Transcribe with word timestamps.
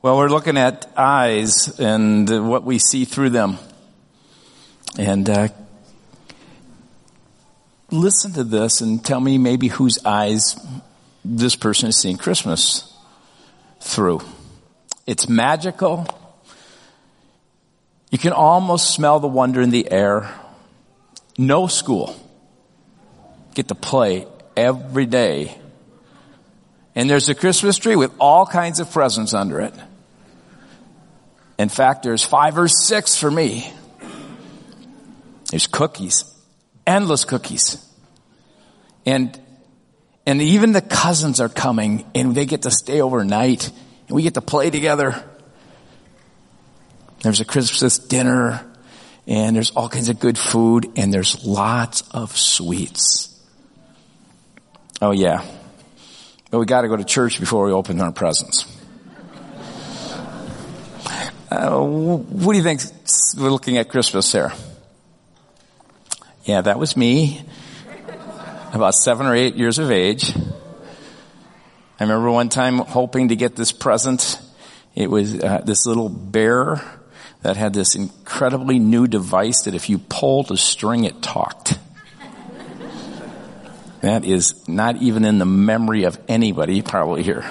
Well, 0.00 0.16
we're 0.16 0.28
looking 0.28 0.56
at 0.56 0.88
eyes 0.96 1.80
and 1.80 2.48
what 2.48 2.62
we 2.62 2.78
see 2.78 3.04
through 3.04 3.30
them. 3.30 3.58
And 4.96 5.28
uh, 5.28 5.48
listen 7.90 8.32
to 8.34 8.44
this 8.44 8.80
and 8.80 9.04
tell 9.04 9.18
me 9.18 9.38
maybe 9.38 9.66
whose 9.66 9.98
eyes 10.04 10.54
this 11.24 11.56
person 11.56 11.88
is 11.88 12.00
seeing 12.00 12.16
Christmas 12.16 12.96
through. 13.80 14.20
It's 15.04 15.28
magical. 15.28 16.06
You 18.12 18.18
can 18.18 18.32
almost 18.32 18.94
smell 18.94 19.18
the 19.18 19.26
wonder 19.26 19.60
in 19.60 19.70
the 19.70 19.90
air. 19.90 20.32
No 21.36 21.66
school. 21.66 22.14
Get 23.54 23.66
to 23.66 23.74
play 23.74 24.28
every 24.56 25.06
day. 25.06 25.58
And 26.94 27.10
there's 27.10 27.28
a 27.28 27.34
Christmas 27.34 27.78
tree 27.78 27.96
with 27.96 28.12
all 28.20 28.46
kinds 28.46 28.78
of 28.78 28.92
presents 28.92 29.34
under 29.34 29.58
it. 29.58 29.74
In 31.58 31.68
fact, 31.68 32.04
there's 32.04 32.24
five 32.24 32.56
or 32.56 32.68
six 32.68 33.16
for 33.16 33.30
me. 33.30 33.72
There's 35.50 35.66
cookies, 35.66 36.24
endless 36.86 37.24
cookies. 37.24 37.84
And, 39.04 39.38
and 40.26 40.40
even 40.40 40.72
the 40.72 40.82
cousins 40.82 41.40
are 41.40 41.48
coming 41.48 42.08
and 42.14 42.34
they 42.34 42.46
get 42.46 42.62
to 42.62 42.70
stay 42.70 43.00
overnight 43.00 43.70
and 44.06 44.14
we 44.14 44.22
get 44.22 44.34
to 44.34 44.40
play 44.40 44.70
together. 44.70 45.24
There's 47.22 47.40
a 47.40 47.44
Christmas 47.44 47.98
dinner 47.98 48.64
and 49.26 49.56
there's 49.56 49.70
all 49.72 49.88
kinds 49.88 50.08
of 50.08 50.20
good 50.20 50.38
food 50.38 50.92
and 50.96 51.12
there's 51.12 51.44
lots 51.44 52.02
of 52.12 52.36
sweets. 52.36 53.34
Oh 55.02 55.10
yeah. 55.10 55.44
But 56.50 56.60
we 56.60 56.66
gotta 56.66 56.88
go 56.88 56.96
to 56.96 57.04
church 57.04 57.40
before 57.40 57.66
we 57.66 57.72
open 57.72 58.00
our 58.00 58.12
presents. 58.12 58.77
Uh, 61.50 61.80
what 61.80 62.52
do 62.52 62.58
you 62.58 62.62
think 62.62 62.82
we're 63.38 63.50
looking 63.50 63.78
at 63.78 63.88
Christmas 63.88 64.30
here? 64.30 64.52
Yeah, 66.44 66.60
that 66.60 66.78
was 66.78 66.94
me. 66.94 67.42
About 68.74 68.94
seven 68.94 69.26
or 69.26 69.34
eight 69.34 69.54
years 69.54 69.78
of 69.78 69.90
age. 69.90 70.36
I 70.36 72.04
remember 72.04 72.30
one 72.30 72.50
time 72.50 72.76
hoping 72.78 73.28
to 73.28 73.36
get 73.36 73.56
this 73.56 73.72
present. 73.72 74.38
It 74.94 75.10
was 75.10 75.42
uh, 75.42 75.62
this 75.64 75.86
little 75.86 76.10
bear 76.10 76.82
that 77.40 77.56
had 77.56 77.72
this 77.72 77.94
incredibly 77.94 78.78
new 78.78 79.06
device 79.06 79.62
that 79.62 79.74
if 79.74 79.88
you 79.88 79.96
pulled 79.96 80.50
a 80.50 80.56
string, 80.58 81.04
it 81.04 81.22
talked. 81.22 81.78
that 84.02 84.26
is 84.26 84.68
not 84.68 84.96
even 84.96 85.24
in 85.24 85.38
the 85.38 85.46
memory 85.46 86.04
of 86.04 86.20
anybody 86.28 86.82
probably 86.82 87.22
here. 87.22 87.50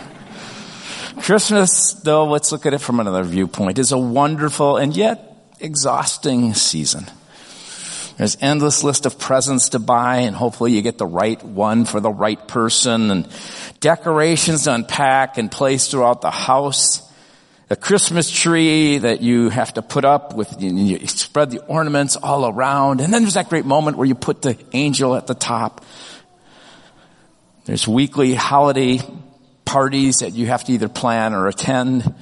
Christmas, 1.21 1.93
though, 1.93 2.25
let's 2.25 2.51
look 2.51 2.65
at 2.65 2.73
it 2.73 2.79
from 2.79 2.99
another 2.99 3.23
viewpoint, 3.23 3.79
is 3.79 3.91
a 3.91 3.97
wonderful 3.97 4.77
and 4.77 4.95
yet 4.95 5.35
exhausting 5.59 6.53
season. 6.53 7.05
There's 8.17 8.37
endless 8.41 8.83
list 8.83 9.05
of 9.05 9.19
presents 9.19 9.69
to 9.69 9.79
buy 9.79 10.17
and 10.17 10.35
hopefully 10.35 10.71
you 10.71 10.81
get 10.81 10.97
the 10.97 11.05
right 11.05 11.41
one 11.43 11.85
for 11.85 11.99
the 11.99 12.09
right 12.09 12.47
person 12.47 13.11
and 13.11 13.27
decorations 13.79 14.63
to 14.63 14.73
unpack 14.73 15.37
and 15.37 15.51
place 15.51 15.89
throughout 15.89 16.21
the 16.21 16.31
house. 16.31 17.03
A 17.69 17.75
Christmas 17.75 18.31
tree 18.31 18.97
that 18.97 19.21
you 19.21 19.49
have 19.49 19.73
to 19.73 19.81
put 19.81 20.05
up 20.05 20.33
with, 20.33 20.61
you 20.61 21.05
spread 21.07 21.51
the 21.51 21.59
ornaments 21.65 22.15
all 22.15 22.47
around. 22.47 23.01
And 23.01 23.13
then 23.13 23.23
there's 23.23 23.35
that 23.35 23.49
great 23.49 23.65
moment 23.65 23.97
where 23.97 24.07
you 24.07 24.15
put 24.15 24.41
the 24.41 24.57
angel 24.71 25.15
at 25.15 25.27
the 25.27 25.35
top. 25.35 25.83
There's 27.65 27.87
weekly 27.87 28.33
holiday 28.33 29.01
parties 29.67 30.17
that 30.21 30.33
you 30.33 30.47
have 30.47 30.63
to 30.63 30.71
either 30.71 30.87
plan 30.87 31.33
or 31.33 31.47
attend, 31.47 32.15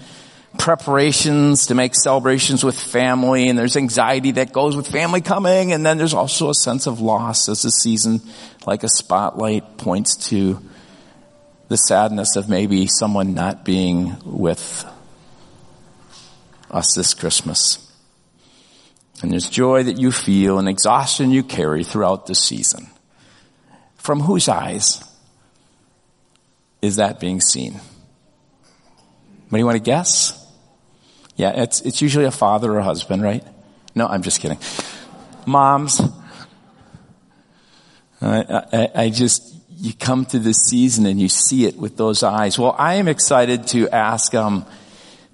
preparations 0.58 1.68
to 1.68 1.76
make 1.76 1.94
celebrations 1.94 2.64
with 2.64 2.78
family, 2.78 3.48
and 3.48 3.58
there's 3.58 3.78
anxiety 3.78 4.32
that 4.32 4.52
goes 4.52 4.76
with 4.76 4.88
family 4.88 5.22
coming, 5.22 5.72
and 5.72 5.86
then 5.86 5.98
there's 5.98 6.16
also 6.16 6.50
a 6.50 6.56
sense 6.56 6.88
of 6.88 7.00
loss 7.00 7.48
as 7.48 7.62
the 7.62 7.70
season, 7.70 8.20
like 8.66 8.84
a 8.84 8.90
spotlight, 8.90 9.78
points 9.78 10.30
to 10.30 10.60
the 11.68 11.78
sadness 11.78 12.36
of 12.36 12.50
maybe 12.50 12.88
someone 12.88 13.36
not 13.36 13.64
being 13.64 14.18
with 14.26 14.84
us 16.72 16.96
this 16.96 17.14
Christmas. 17.14 17.80
And 19.22 19.32
there's 19.32 19.50
joy 19.50 19.84
that 19.84 20.00
you 20.00 20.12
feel 20.12 20.58
and 20.58 20.68
exhaustion 20.68 21.32
you 21.32 21.44
carry 21.44 21.84
throughout 21.84 22.26
the 22.26 22.36
season. 22.36 22.88
From 23.98 24.20
whose 24.20 24.50
eyes? 24.50 25.04
Is 26.86 26.98
that 26.98 27.20
being 27.20 27.42
seen? 27.42 27.80
You 29.52 29.66
want 29.66 29.78
to 29.78 29.84
guess? 29.84 30.42
Yeah, 31.38 31.62
it's, 31.62 31.82
it's 31.82 32.02
usually 32.02 32.26
a 32.26 32.32
father 32.32 32.74
or 32.74 32.80
a 32.80 32.84
husband, 32.84 33.24
right? 33.24 33.44
No, 33.94 34.08
I'm 34.08 34.22
just 34.22 34.42
kidding. 34.42 34.58
Moms, 35.46 36.02
I, 38.22 38.66
I, 38.74 38.90
I 39.04 39.10
just, 39.10 39.56
you 39.78 39.94
come 39.94 40.26
to 40.26 40.40
this 40.40 40.58
season 40.58 41.06
and 41.06 41.20
you 41.20 41.30
see 41.30 41.66
it 41.66 41.78
with 41.78 41.96
those 41.96 42.24
eyes. 42.24 42.60
Well, 42.60 42.76
I 42.78 42.96
am 42.96 43.08
excited 43.08 43.68
to 43.68 43.90
ask, 43.90 44.34
um, 44.34 44.66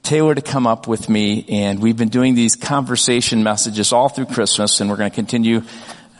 Taylor 0.03 0.33
to 0.33 0.41
come 0.41 0.65
up 0.65 0.87
with 0.87 1.09
me 1.09 1.45
and 1.47 1.79
we've 1.79 1.97
been 1.97 2.09
doing 2.09 2.33
these 2.33 2.55
conversation 2.55 3.43
messages 3.43 3.93
all 3.93 4.09
through 4.09 4.25
Christmas 4.25 4.81
and 4.81 4.89
we're 4.89 4.97
going 4.97 5.11
to 5.11 5.15
continue 5.15 5.61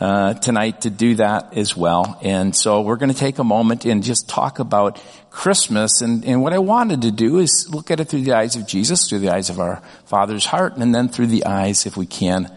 uh, 0.02 0.34
tonight 0.34 0.80
to 0.80 0.90
do 0.90 1.14
that 1.14 1.56
as 1.56 1.76
well. 1.76 2.18
And 2.22 2.56
so 2.56 2.80
we're 2.80 2.96
going 2.96 3.12
to 3.12 3.16
take 3.16 3.38
a 3.38 3.44
moment 3.44 3.84
and 3.84 4.02
just 4.02 4.28
talk 4.28 4.58
about 4.58 5.00
Christmas. 5.30 6.00
And, 6.00 6.24
and 6.24 6.42
what 6.42 6.52
I 6.52 6.58
wanted 6.58 7.02
to 7.02 7.12
do 7.12 7.38
is 7.38 7.68
look 7.70 7.92
at 7.92 8.00
it 8.00 8.06
through 8.06 8.22
the 8.22 8.32
eyes 8.32 8.56
of 8.56 8.66
Jesus, 8.66 9.08
through 9.08 9.20
the 9.20 9.32
eyes 9.32 9.48
of 9.48 9.60
our 9.60 9.80
Father's 10.06 10.44
heart, 10.44 10.76
and 10.76 10.92
then 10.92 11.08
through 11.08 11.28
the 11.28 11.44
eyes, 11.44 11.86
if 11.86 11.96
we 11.96 12.06
can, 12.06 12.52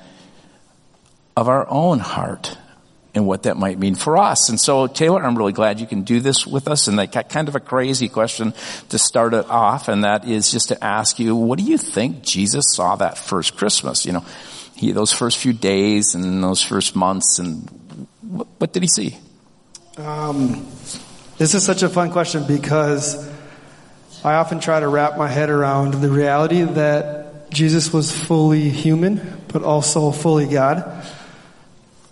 of 1.38 1.48
our 1.48 1.70
own 1.70 2.00
heart 2.00 2.58
and 3.14 3.28
what 3.28 3.44
that 3.44 3.58
might 3.58 3.78
mean 3.78 3.94
for 3.94 4.18
us. 4.18 4.50
And 4.50 4.60
so, 4.60 4.88
Taylor, 4.88 5.24
I'm 5.24 5.38
really 5.38 5.54
glad 5.54 5.80
you 5.80 5.86
can 5.86 6.02
do 6.02 6.22
this 6.22 6.48
with 6.48 6.68
us. 6.68 6.88
And 6.88 7.00
I 7.00 7.06
got 7.06 7.30
kind 7.30 7.48
of 7.48 7.56
a 7.56 7.60
crazy 7.60 8.10
question 8.10 8.56
to 8.90 8.98
start 8.98 9.36
it 9.36 9.48
off, 9.52 9.88
and 9.88 10.04
that 10.04 10.28
is 10.28 10.52
just 10.52 10.70
to 10.70 10.84
ask 10.84 11.20
you, 11.20 11.36
what 11.36 11.60
do 11.60 11.66
you 11.66 11.78
think 11.78 12.24
Jesus 12.24 12.66
saw 12.74 12.96
that 12.96 13.20
first 13.20 13.56
Christmas? 13.56 14.04
You 14.04 14.14
know, 14.14 14.26
he, 14.76 14.92
those 14.92 15.12
first 15.12 15.38
few 15.38 15.54
days 15.54 16.16
and 16.16 16.44
those 16.44 16.62
first 16.62 16.96
months 16.96 17.40
and 17.40 17.70
what, 18.22 18.48
what 18.58 18.74
did 18.74 18.84
he 18.84 18.90
see? 18.90 19.18
Um, 19.98 20.68
this 21.38 21.54
is 21.54 21.66
such 21.66 21.84
a 21.84 21.90
fun 21.90 22.12
question 22.12 22.46
because 22.46 23.30
I 24.24 24.36
often 24.36 24.60
try 24.60 24.80
to 24.80 24.88
wrap 24.88 25.18
my 25.18 25.28
head 25.28 25.50
around 25.50 25.94
the 25.96 26.10
reality 26.10 26.62
that 26.62 27.50
Jesus 27.52 27.94
was 27.94 28.12
fully 28.12 28.70
human, 28.70 29.44
but 29.48 29.64
also 29.64 30.12
fully 30.12 30.48
God. 30.48 31.06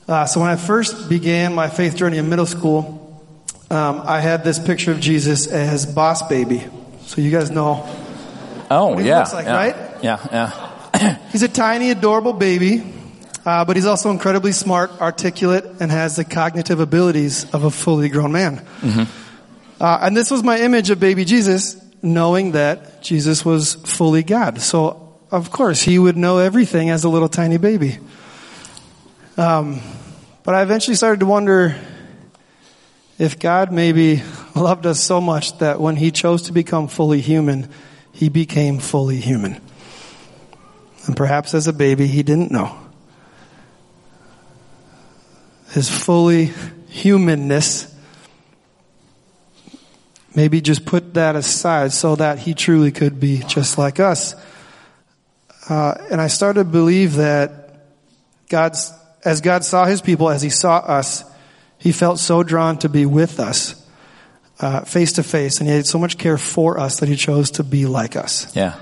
Uh, 0.08 0.26
so 0.26 0.40
when 0.40 0.50
I 0.50 0.56
first 0.56 1.10
began 1.10 1.56
my 1.56 1.70
faith 1.70 1.96
journey 1.96 2.18
in 2.18 2.30
middle 2.30 2.46
school, 2.46 3.24
um, 3.70 4.02
I 4.06 4.20
had 4.20 4.44
this 4.44 4.60
picture 4.60 4.92
of 4.92 5.00
Jesus 5.00 5.48
as 5.48 5.86
Boss 5.86 6.28
Baby. 6.28 6.64
So 7.06 7.22
you 7.22 7.32
guys 7.32 7.52
know. 7.52 7.90
Oh 8.70 9.00
yeah, 9.00 9.20
looks 9.20 9.34
like, 9.34 9.46
yeah, 9.46 9.56
right? 9.56 9.76
Yeah, 10.04 10.28
yeah. 10.32 10.63
He's 11.34 11.44
a 11.44 11.50
tiny, 11.50 11.90
adorable 11.90 12.32
baby, 12.32 12.84
uh, 13.46 13.66
but 13.66 13.76
he's 13.76 13.88
also 13.88 14.12
incredibly 14.12 14.54
smart, 14.54 15.02
articulate, 15.02 15.66
and 15.82 15.92
has 15.92 16.16
the 16.16 16.24
cognitive 16.24 16.80
abilities 16.80 17.52
of 17.54 17.66
a 17.66 17.72
fully 17.72 18.08
grown 18.08 18.32
man. 18.32 18.58
Mm-hmm. 18.80 19.84
Uh, 19.84 20.00
and 20.04 20.16
this 20.16 20.32
was 20.32 20.44
my 20.44 20.60
image 20.60 20.92
of 20.92 21.00
baby 21.00 21.26
Jesus, 21.26 21.76
knowing 22.02 22.52
that 22.52 23.02
Jesus 23.02 23.44
was 23.44 23.74
fully 23.74 24.24
God. 24.24 24.62
So, 24.62 25.18
of 25.32 25.52
course, 25.52 25.82
he 25.82 26.00
would 26.00 26.16
know 26.16 26.38
everything 26.38 26.90
as 26.90 27.04
a 27.04 27.10
little 27.10 27.28
tiny 27.28 27.58
baby. 27.58 27.98
Um, 29.36 29.82
but 30.44 30.54
I 30.54 30.62
eventually 30.62 30.96
started 30.96 31.20
to 31.22 31.26
wonder 31.26 31.76
if 33.18 33.40
God 33.40 33.72
maybe 33.72 34.22
loved 34.56 34.86
us 34.86 35.02
so 35.02 35.20
much 35.20 35.58
that 35.58 35.82
when 35.82 35.96
he 35.96 36.12
chose 36.12 36.44
to 36.44 36.54
become 36.54 36.88
fully 36.88 37.22
human, 37.22 37.70
he 38.12 38.30
became 38.30 38.78
fully 38.78 39.18
human. 39.18 39.60
And 41.06 41.18
perhaps 41.18 41.54
as 41.54 41.68
a 41.68 41.74
baby, 41.74 42.08
he 42.08 42.24
didn't 42.24 42.52
know. 42.52 42.78
His 45.72 45.90
fully 45.90 46.52
humanness, 46.88 47.94
maybe 50.36 50.62
just 50.62 50.86
put 50.86 51.16
that 51.16 51.36
aside 51.36 51.92
so 51.92 52.16
that 52.16 52.40
he 52.40 52.54
truly 52.54 52.92
could 52.92 53.20
be 53.20 53.40
just 53.48 53.78
like 53.78 54.00
us. 54.00 54.36
Uh, 55.68 55.96
and 56.12 56.22
I 56.22 56.28
started 56.28 56.66
to 56.66 56.70
believe 56.70 57.16
that 57.16 57.86
God's, 58.50 58.94
as 59.26 59.42
God 59.42 59.64
saw 59.64 59.86
his 59.86 60.02
people, 60.02 60.30
as 60.30 60.42
he 60.42 60.50
saw 60.50 60.78
us, 60.78 61.24
he 61.78 61.92
felt 61.92 62.20
so 62.20 62.44
drawn 62.44 62.78
to 62.80 62.90
be 62.90 63.06
with 63.06 63.40
us, 63.40 63.76
uh, 64.60 64.82
face 64.82 65.14
to 65.14 65.24
face, 65.24 65.60
and 65.60 65.68
he 65.68 65.76
had 65.76 65.86
so 65.86 65.98
much 65.98 66.18
care 66.18 66.38
for 66.38 66.80
us 66.80 67.00
that 67.00 67.10
he 67.10 67.16
chose 67.16 67.52
to 67.52 67.64
be 67.64 67.86
like 67.86 68.16
us. 68.16 68.56
Yeah. 68.56 68.76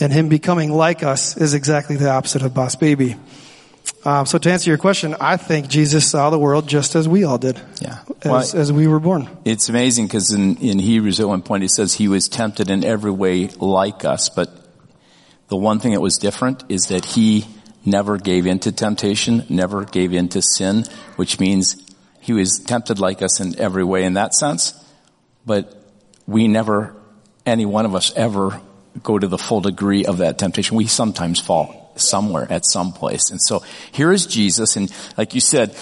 And 0.00 0.12
him 0.12 0.28
becoming 0.28 0.72
like 0.72 1.02
us 1.02 1.36
is 1.36 1.54
exactly 1.54 1.96
the 1.96 2.10
opposite 2.10 2.42
of 2.42 2.52
Boss 2.52 2.74
Baby. 2.76 3.16
Um, 4.04 4.26
so 4.26 4.38
to 4.38 4.50
answer 4.50 4.70
your 4.70 4.78
question, 4.78 5.14
I 5.18 5.36
think 5.36 5.68
Jesus 5.68 6.08
saw 6.08 6.30
the 6.30 6.38
world 6.38 6.68
just 6.68 6.94
as 6.94 7.08
we 7.08 7.24
all 7.24 7.38
did. 7.38 7.60
Yeah. 7.80 8.00
As, 8.22 8.24
Well, 8.24 8.60
as 8.60 8.72
we 8.72 8.86
were 8.86 9.00
born. 9.00 9.28
It's 9.44 9.68
amazing 9.68 10.06
because 10.06 10.32
in, 10.32 10.56
in 10.58 10.78
Hebrews 10.78 11.20
at 11.20 11.28
one 11.28 11.42
point 11.42 11.64
it 11.64 11.70
says 11.70 11.94
he 11.94 12.08
was 12.08 12.28
tempted 12.28 12.70
in 12.70 12.84
every 12.84 13.10
way 13.10 13.48
like 13.48 14.04
us, 14.04 14.28
but 14.28 14.50
the 15.48 15.56
one 15.56 15.80
thing 15.80 15.92
that 15.92 16.00
was 16.00 16.16
different 16.18 16.64
is 16.68 16.88
that 16.88 17.04
he 17.04 17.46
never 17.84 18.18
gave 18.18 18.46
in 18.46 18.58
to 18.60 18.72
temptation, 18.72 19.44
never 19.48 19.84
gave 19.84 20.12
in 20.12 20.28
to 20.30 20.42
sin, 20.42 20.84
which 21.16 21.38
means 21.38 21.76
he 22.20 22.32
was 22.32 22.62
tempted 22.66 22.98
like 22.98 23.22
us 23.22 23.40
in 23.40 23.58
every 23.58 23.84
way 23.84 24.04
in 24.04 24.14
that 24.14 24.34
sense, 24.34 24.74
but 25.46 25.82
we 26.26 26.48
never, 26.48 26.96
any 27.44 27.66
one 27.66 27.84
of 27.84 27.94
us 27.94 28.12
ever 28.16 28.60
go 29.02 29.18
to 29.18 29.26
the 29.26 29.38
full 29.38 29.60
degree 29.60 30.04
of 30.04 30.18
that 30.18 30.38
temptation. 30.38 30.76
We 30.76 30.86
sometimes 30.86 31.40
fall 31.40 31.92
somewhere 31.96 32.46
at 32.50 32.64
some 32.64 32.92
place. 32.92 33.30
And 33.30 33.40
so 33.40 33.62
here 33.92 34.12
is 34.12 34.26
Jesus, 34.26 34.76
and 34.76 34.92
like 35.16 35.34
you 35.34 35.40
said, 35.40 35.76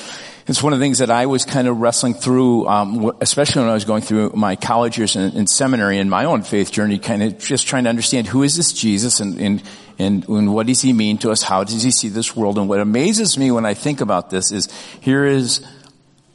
it's 0.46 0.62
one 0.62 0.72
of 0.72 0.80
the 0.80 0.84
things 0.84 0.98
that 0.98 1.10
I 1.10 1.26
was 1.26 1.44
kind 1.44 1.68
of 1.68 1.78
wrestling 1.78 2.14
through, 2.14 2.66
um, 2.66 3.12
especially 3.20 3.62
when 3.62 3.70
I 3.70 3.74
was 3.74 3.84
going 3.84 4.02
through 4.02 4.32
my 4.34 4.56
college 4.56 4.98
years 4.98 5.14
and, 5.14 5.34
in 5.34 5.46
seminary 5.46 5.98
and 5.98 6.10
my 6.10 6.24
own 6.24 6.42
faith 6.42 6.72
journey, 6.72 6.98
kind 6.98 7.22
of 7.22 7.38
just 7.38 7.66
trying 7.66 7.84
to 7.84 7.90
understand 7.90 8.26
who 8.26 8.42
is 8.42 8.56
this 8.56 8.72
Jesus 8.72 9.20
and, 9.20 9.38
and, 9.40 9.62
and, 10.00 10.28
and 10.28 10.52
what 10.52 10.66
does 10.66 10.80
he 10.80 10.92
mean 10.92 11.18
to 11.18 11.30
us? 11.30 11.42
How 11.42 11.62
does 11.62 11.82
he 11.82 11.92
see 11.92 12.08
this 12.08 12.34
world? 12.34 12.58
And 12.58 12.68
what 12.68 12.80
amazes 12.80 13.38
me 13.38 13.52
when 13.52 13.64
I 13.64 13.74
think 13.74 14.00
about 14.00 14.30
this 14.30 14.50
is 14.50 14.68
here 15.00 15.24
is 15.24 15.64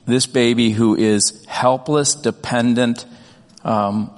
this 0.06 0.25
baby 0.25 0.71
who 0.71 0.95
is 0.95 1.45
helpless, 1.45 2.15
dependent, 2.15 3.06
um, 3.65 4.09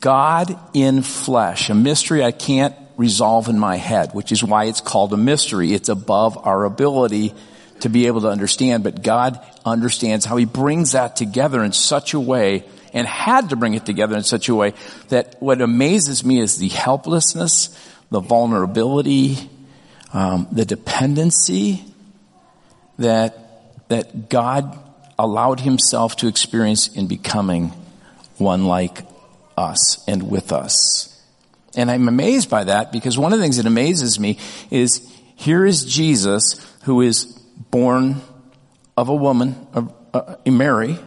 God 0.00 0.58
in 0.74 1.02
flesh, 1.02 1.70
a 1.70 1.74
mystery 1.74 2.24
I 2.24 2.32
can't 2.32 2.74
resolve 2.96 3.48
in 3.48 3.58
my 3.58 3.76
head, 3.76 4.12
which 4.12 4.32
is 4.32 4.42
why 4.42 4.64
it's 4.64 4.80
called 4.80 5.12
a 5.12 5.16
mystery. 5.16 5.72
It's 5.72 5.88
above 5.88 6.38
our 6.46 6.64
ability 6.64 7.34
to 7.80 7.88
be 7.88 8.06
able 8.06 8.22
to 8.22 8.28
understand, 8.28 8.82
but 8.82 9.02
God 9.02 9.38
understands 9.64 10.24
how 10.24 10.36
He 10.36 10.44
brings 10.44 10.92
that 10.92 11.16
together 11.16 11.62
in 11.62 11.72
such 11.72 12.14
a 12.14 12.20
way 12.20 12.64
and 12.92 13.06
had 13.06 13.50
to 13.50 13.56
bring 13.56 13.74
it 13.74 13.84
together 13.84 14.16
in 14.16 14.22
such 14.22 14.48
a 14.48 14.54
way 14.54 14.72
that 15.08 15.36
what 15.40 15.60
amazes 15.60 16.24
me 16.24 16.40
is 16.40 16.58
the 16.58 16.68
helplessness, 16.68 17.68
the 18.10 18.20
vulnerability, 18.20 19.36
um, 20.14 20.48
the 20.50 20.64
dependency 20.64 21.84
that, 22.98 23.88
that 23.88 24.30
God 24.30 24.78
allowed 25.18 25.60
Himself 25.60 26.16
to 26.16 26.28
experience 26.28 26.88
in 26.88 27.06
becoming 27.06 27.72
one 28.38 28.64
like 28.64 29.02
us 29.56 30.04
and 30.06 30.30
with 30.30 30.52
us. 30.52 31.12
And 31.76 31.90
I'm 31.90 32.08
amazed 32.08 32.48
by 32.48 32.64
that 32.64 32.92
because 32.92 33.18
one 33.18 33.32
of 33.32 33.38
the 33.38 33.44
things 33.44 33.58
that 33.58 33.66
amazes 33.66 34.18
me 34.18 34.38
is 34.70 35.06
here 35.36 35.64
is 35.64 35.84
Jesus 35.84 36.54
who 36.84 37.02
is 37.02 37.24
born 37.70 38.20
of 38.96 39.08
a 39.08 39.14
woman, 39.14 39.66
of 39.74 39.92
uh, 40.14 40.36
Mary, 40.46 40.98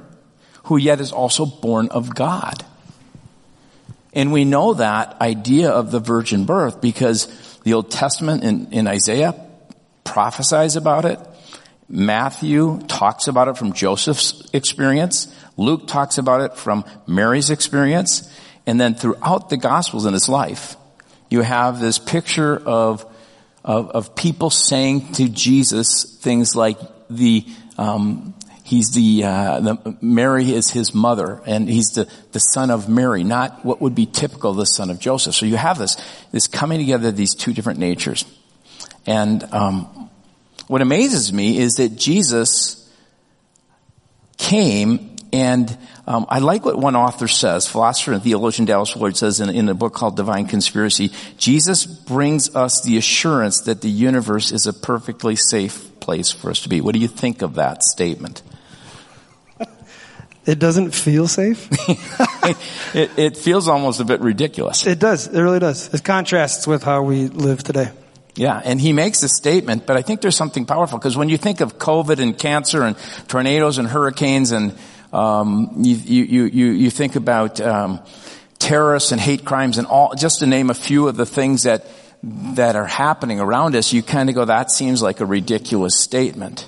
who 0.65 0.77
yet 0.77 1.01
is 1.01 1.11
also 1.11 1.45
born 1.45 1.89
of 1.89 2.13
God. 2.13 2.63
And 4.13 4.31
we 4.31 4.45
know 4.45 4.73
that 4.75 5.19
idea 5.21 5.69
of 5.69 5.91
the 5.91 5.99
virgin 5.99 6.45
birth 6.45 6.81
because 6.81 7.27
the 7.63 7.73
Old 7.73 7.91
Testament 7.91 8.43
in, 8.43 8.71
in 8.71 8.87
Isaiah 8.87 9.35
prophesies 10.03 10.75
about 10.75 11.05
it. 11.05 11.19
Matthew 11.89 12.79
talks 12.87 13.27
about 13.27 13.47
it 13.47 13.57
from 13.57 13.73
Joseph's 13.73 14.47
experience. 14.53 15.33
Luke 15.57 15.87
talks 15.87 16.19
about 16.19 16.41
it 16.41 16.55
from 16.55 16.85
Mary's 17.07 17.49
experience. 17.49 18.31
And 18.67 18.79
then 18.79 18.93
throughout 18.93 19.49
the 19.49 19.57
Gospels 19.57 20.05
in 20.05 20.13
his 20.13 20.29
life, 20.29 20.75
you 21.31 21.41
have 21.41 21.79
this 21.79 21.97
picture 21.97 22.55
of, 22.55 23.03
of, 23.65 23.89
of 23.89 24.15
people 24.15 24.51
saying 24.51 25.13
to 25.13 25.27
Jesus 25.27 26.03
things 26.21 26.55
like 26.55 26.77
the, 27.09 27.43
um, 27.79 28.35
he's 28.63 28.91
the, 28.91 29.23
uh, 29.23 29.59
the, 29.59 29.97
Mary 29.99 30.53
is 30.53 30.69
his 30.69 30.93
mother 30.93 31.41
and 31.47 31.67
he's 31.67 31.89
the, 31.93 32.07
the 32.33 32.39
son 32.39 32.69
of 32.69 32.87
Mary, 32.87 33.23
not 33.23 33.65
what 33.65 33.81
would 33.81 33.95
be 33.95 34.05
typical 34.05 34.51
of 34.51 34.57
the 34.57 34.65
son 34.65 34.91
of 34.91 34.99
Joseph. 34.99 35.33
So 35.33 35.47
you 35.47 35.57
have 35.57 35.79
this, 35.79 35.97
this 36.31 36.45
coming 36.45 36.77
together, 36.77 37.09
of 37.09 37.17
these 37.17 37.33
two 37.33 37.53
different 37.53 37.79
natures. 37.79 38.25
And, 39.07 39.43
um, 39.51 40.09
what 40.69 40.83
amazes 40.83 41.33
me 41.33 41.57
is 41.57 41.77
that 41.77 41.95
Jesus 41.95 42.87
came 44.37 45.15
and 45.33 45.75
um, 46.05 46.27
I 46.29 46.39
like 46.39 46.63
what 46.63 46.77
one 46.77 46.95
author 46.95 47.27
says, 47.27 47.67
philosopher 47.67 48.13
and 48.13 48.21
theologian 48.21 48.67
Dallas 48.67 48.95
Willard 48.95 49.17
says 49.17 49.39
in, 49.39 49.49
in 49.49 49.67
a 49.67 49.73
book 49.73 49.95
called 49.95 50.15
Divine 50.15 50.45
Conspiracy, 50.45 51.11
Jesus 51.37 51.87
brings 51.87 52.55
us 52.55 52.81
the 52.81 52.97
assurance 52.97 53.61
that 53.61 53.81
the 53.81 53.89
universe 53.89 54.51
is 54.51 54.67
a 54.67 54.73
perfectly 54.73 55.35
safe 55.35 55.99
place 55.99 56.31
for 56.31 56.51
us 56.51 56.61
to 56.61 56.69
be. 56.69 56.81
What 56.81 56.93
do 56.93 56.99
you 56.99 57.07
think 57.07 57.41
of 57.41 57.55
that 57.55 57.83
statement? 57.83 58.43
It 60.45 60.59
doesn't 60.59 60.91
feel 60.91 61.27
safe. 61.27 61.67
it, 62.95 63.11
it 63.17 63.37
feels 63.37 63.67
almost 63.67 63.99
a 63.99 64.05
bit 64.05 64.21
ridiculous. 64.21 64.85
it 64.85 64.99
does. 64.99 65.27
It 65.27 65.41
really 65.41 65.59
does. 65.59 65.91
It 65.93 66.03
contrasts 66.03 66.67
with 66.67 66.83
how 66.83 67.01
we 67.01 67.27
live 67.27 67.63
today. 67.63 67.91
Yeah, 68.39 68.61
and 68.63 68.79
he 68.79 68.93
makes 68.93 69.21
a 69.21 69.27
statement, 69.27 69.85
but 69.85 69.97
I 69.97 70.01
think 70.01 70.21
there's 70.21 70.37
something 70.37 70.65
powerful 70.65 70.97
because 70.97 71.17
when 71.17 71.27
you 71.27 71.35
think 71.35 71.59
of 71.59 71.77
COVID 71.77 72.19
and 72.19 72.37
cancer 72.37 72.83
and 72.83 72.95
tornadoes 73.27 73.79
and 73.79 73.85
hurricanes 73.85 74.53
and 74.53 74.77
um, 75.11 75.73
you, 75.79 76.23
you, 76.23 76.45
you, 76.45 76.65
you 76.67 76.89
think 76.89 77.17
about 77.17 77.59
um, 77.59 77.99
terrorists 78.57 79.11
and 79.11 79.19
hate 79.19 79.43
crimes 79.43 79.77
and 79.77 79.85
all, 79.87 80.15
just 80.15 80.39
to 80.39 80.47
name 80.47 80.69
a 80.69 80.73
few 80.73 81.09
of 81.09 81.17
the 81.17 81.25
things 81.25 81.63
that 81.63 81.85
that 82.23 82.77
are 82.77 82.85
happening 82.85 83.41
around 83.41 83.75
us, 83.75 83.91
you 83.91 84.01
kind 84.01 84.29
of 84.29 84.35
go, 84.35 84.45
that 84.45 84.71
seems 84.71 85.01
like 85.01 85.19
a 85.19 85.25
ridiculous 85.25 85.99
statement. 85.99 86.65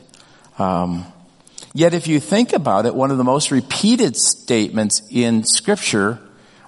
Um, 0.59 1.05
yet 1.73 1.93
if 1.93 2.05
you 2.05 2.19
think 2.19 2.51
about 2.51 2.85
it, 2.85 2.93
one 2.93 3.11
of 3.11 3.17
the 3.17 3.23
most 3.23 3.49
repeated 3.49 4.17
statements 4.17 5.01
in 5.09 5.45
scripture 5.45 6.19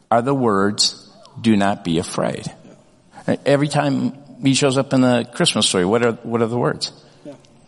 are 0.09 0.21
the 0.21 0.33
words, 0.33 1.11
do 1.41 1.57
not 1.57 1.83
be 1.83 1.97
afraid. 1.97 2.45
Every 3.45 3.67
time 3.67 4.22
he 4.43 4.53
shows 4.53 4.77
up 4.77 4.93
in 4.93 5.01
the 5.01 5.27
Christmas 5.33 5.67
story, 5.67 5.85
what 5.85 6.03
are, 6.03 6.11
what 6.23 6.41
are 6.41 6.47
the 6.47 6.57
words? 6.57 6.91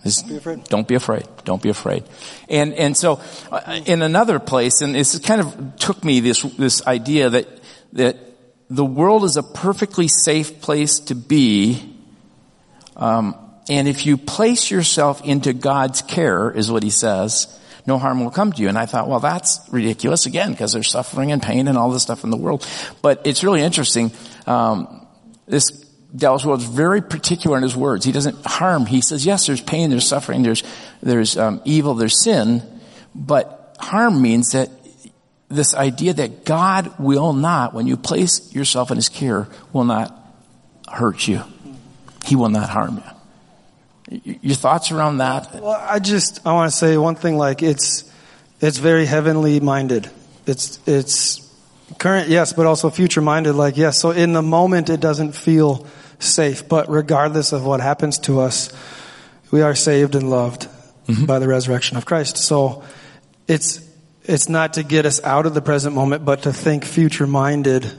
Is, 0.04 0.22
be 0.22 0.36
afraid. 0.36 0.63
Don't 0.66 0.88
be 0.88 0.94
afraid. 0.94 1.24
Don't 1.45 1.63
be 1.63 1.69
afraid. 1.69 2.04
And 2.48 2.75
and 2.75 2.95
so, 2.95 3.19
uh, 3.51 3.81
in 3.88 4.04
another 4.04 4.38
place, 4.38 4.81
and 4.81 4.94
this 4.94 5.18
kind 5.18 5.42
of 5.42 5.77
took 5.77 6.04
me 6.04 6.19
this 6.19 6.44
this 6.44 6.86
idea 6.86 7.31
that 7.31 7.48
that 7.94 8.18
the 8.69 8.86
world 8.86 9.24
is 9.24 9.36
a 9.36 9.42
perfectly 9.42 10.07
safe 10.07 10.62
place 10.62 11.00
to 11.00 11.16
be. 11.16 11.81
Um, 12.95 13.36
and 13.68 13.88
if 13.88 14.06
you 14.06 14.18
place 14.18 14.69
yourself 14.69 15.24
into 15.25 15.54
God's 15.54 16.04
care, 16.04 16.51
is 16.51 16.72
what 16.72 16.83
he 16.83 16.92
says, 16.92 17.48
no 17.88 17.98
harm 17.98 18.24
will 18.24 18.30
come 18.30 18.51
to 18.51 18.62
you. 18.62 18.69
And 18.69 18.77
I 18.77 18.86
thought, 18.86 19.07
well, 19.07 19.19
that's 19.19 19.60
ridiculous 19.72 20.27
again, 20.27 20.51
because 20.51 20.74
there's 20.74 20.92
suffering 20.92 21.31
and 21.31 21.42
pain 21.42 21.68
and 21.68 21.77
all 21.77 21.89
this 21.89 22.04
stuff 22.04 22.24
in 22.24 22.30
the 22.30 22.38
world. 22.38 22.68
But 23.01 23.25
it's 23.25 23.44
really 23.44 23.62
interesting. 23.62 24.12
Um, 24.45 25.07
this 25.48 25.85
Dallas 26.15 26.45
is 26.45 26.63
very 26.63 27.01
particular 27.01 27.57
in 27.57 27.63
his 27.63 27.75
words. 27.75 28.05
He 28.05 28.12
doesn't 28.12 28.45
harm. 28.45 28.86
He 28.86 29.01
says, 29.01 29.25
yes, 29.25 29.48
there's 29.48 29.62
pain, 29.62 29.89
there's 29.89 30.07
suffering, 30.07 30.43
there's, 30.43 30.63
there's 31.01 31.38
um, 31.38 31.62
evil, 31.65 31.93
there's 31.95 32.22
sin, 32.24 32.63
but 33.13 33.75
harm 33.79 34.22
means 34.22 34.51
that 34.51 34.69
this 35.50 35.75
idea 35.75 36.13
that 36.13 36.45
God 36.45 36.98
will 37.00 37.34
not, 37.34 37.74
when 37.74 37.88
you 37.88 37.98
place 37.98 38.53
yourself 38.53 38.91
in 38.91 38.98
his 38.98 39.10
care, 39.10 39.48
will 39.74 39.84
not 39.84 40.15
hurt 40.91 41.27
you. 41.27 41.43
He 42.25 42.36
will 42.36 42.50
not 42.50 42.69
harm 42.69 42.98
you. 42.98 44.36
Your 44.41 44.55
thoughts 44.55 44.91
around 44.91 45.17
that? 45.17 45.62
Well, 45.62 45.72
I 45.72 46.00
just, 46.00 46.45
I 46.45 46.53
want 46.53 46.72
to 46.72 46.77
say 46.77 46.98
one 46.98 47.15
thing 47.15 47.38
like 47.38 47.63
it's, 47.63 48.12
it's 48.62 48.77
very 48.77 49.05
heavenly 49.05 49.60
minded. 49.60 50.10
It's, 50.45 50.79
it's 50.88 51.41
current, 51.98 52.29
yes, 52.29 52.53
but 52.53 52.65
also 52.65 52.89
future 52.89 53.22
minded. 53.22 53.53
Like, 53.53 53.77
yes. 53.77 54.00
So 54.00 54.12
in 54.12 54.34
the 54.34 54.41
moment, 54.41 54.89
it 54.89 55.00
doesn't 55.00 55.34
feel 55.34 55.88
safe, 56.27 56.67
but 56.67 56.89
regardless 56.89 57.51
of 57.51 57.65
what 57.65 57.82
happens 57.82 58.20
to 58.20 58.41
us, 58.41 58.72
we 59.51 59.62
are 59.62 59.75
saved 59.75 60.15
and 60.15 60.29
loved 60.29 60.67
mm-hmm. 61.08 61.25
by 61.25 61.39
the 61.39 61.48
resurrection 61.48 61.98
of 61.98 62.05
Christ. 62.05 62.38
So 62.38 62.84
it's, 63.48 63.79
it's 64.24 64.50
not 64.50 64.74
to 64.74 64.84
get 64.84 65.05
us 65.05 65.24
out 65.24 65.46
of 65.46 65.53
the 65.53 65.62
present 65.62 65.96
moment, 65.96 66.25
but 66.25 66.44
to 66.44 66.53
think 66.53 66.86
future 66.86 67.27
minded. 67.27 67.91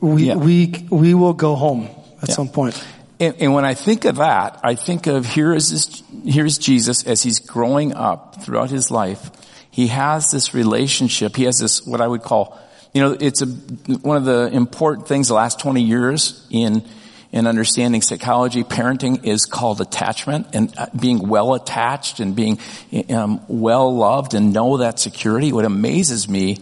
We, 0.00 0.24
yeah. 0.24 0.34
we, 0.34 0.86
we 0.90 1.14
will 1.14 1.34
go 1.34 1.54
home 1.54 1.88
at 2.22 2.28
yeah. 2.28 2.34
some 2.34 2.48
point. 2.48 2.82
And, 3.18 3.34
and, 3.40 3.54
when 3.54 3.64
I 3.64 3.74
think 3.74 4.04
of 4.04 4.16
that, 4.16 4.60
I 4.62 4.74
think 4.74 5.06
of 5.06 5.24
here 5.24 5.54
is 5.54 5.70
this, 5.70 6.02
here's 6.24 6.58
Jesus 6.58 7.02
as 7.04 7.22
he's 7.22 7.38
growing 7.38 7.94
up 7.94 8.42
throughout 8.42 8.70
his 8.70 8.90
life. 8.90 9.30
He 9.70 9.86
has 9.86 10.30
this 10.30 10.52
relationship. 10.52 11.34
He 11.34 11.44
has 11.44 11.58
this, 11.58 11.86
what 11.86 12.02
I 12.02 12.06
would 12.06 12.22
call, 12.22 12.58
you 12.92 13.00
know, 13.00 13.16
it's 13.18 13.42
a, 13.42 13.46
one 13.46 14.16
of 14.16 14.24
the 14.24 14.50
important 14.52 15.08
things 15.08 15.28
the 15.28 15.34
last 15.34 15.60
20 15.60 15.82
years 15.82 16.46
in 16.50 16.82
in 17.36 17.46
understanding 17.46 18.00
psychology, 18.00 18.64
parenting 18.64 19.22
is 19.22 19.44
called 19.44 19.82
attachment 19.82 20.46
and 20.54 20.72
uh, 20.78 20.86
being 20.98 21.28
well 21.28 21.52
attached 21.52 22.18
and 22.18 22.34
being 22.34 22.58
um, 23.10 23.44
well 23.46 23.94
loved 23.94 24.32
and 24.32 24.54
know 24.54 24.78
that 24.78 24.98
security. 24.98 25.52
What 25.52 25.66
amazes 25.66 26.30
me 26.30 26.56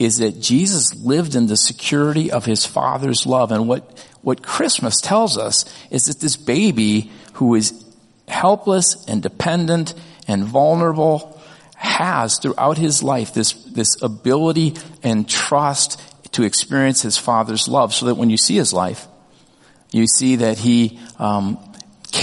is 0.00 0.18
that 0.18 0.40
Jesus 0.40 0.96
lived 0.96 1.36
in 1.36 1.46
the 1.46 1.56
security 1.56 2.32
of 2.32 2.44
his 2.44 2.66
father's 2.66 3.24
love. 3.24 3.52
And 3.52 3.68
what, 3.68 4.04
what 4.22 4.42
Christmas 4.42 5.00
tells 5.00 5.38
us 5.38 5.64
is 5.92 6.06
that 6.06 6.18
this 6.18 6.36
baby 6.36 7.12
who 7.34 7.54
is 7.54 7.84
helpless 8.26 9.04
and 9.06 9.22
dependent 9.22 9.94
and 10.26 10.42
vulnerable 10.42 11.40
has 11.76 12.40
throughout 12.40 12.78
his 12.78 13.00
life 13.00 13.32
this, 13.32 13.52
this 13.52 14.02
ability 14.02 14.74
and 15.04 15.28
trust 15.28 16.02
to 16.32 16.42
experience 16.42 17.00
his 17.00 17.16
father's 17.16 17.68
love 17.68 17.94
so 17.94 18.06
that 18.06 18.16
when 18.16 18.28
you 18.28 18.36
see 18.36 18.56
his 18.56 18.72
life, 18.72 19.06
you 19.90 20.06
see 20.06 20.36
that 20.36 20.58
he 20.58 20.98
um, 21.18 21.58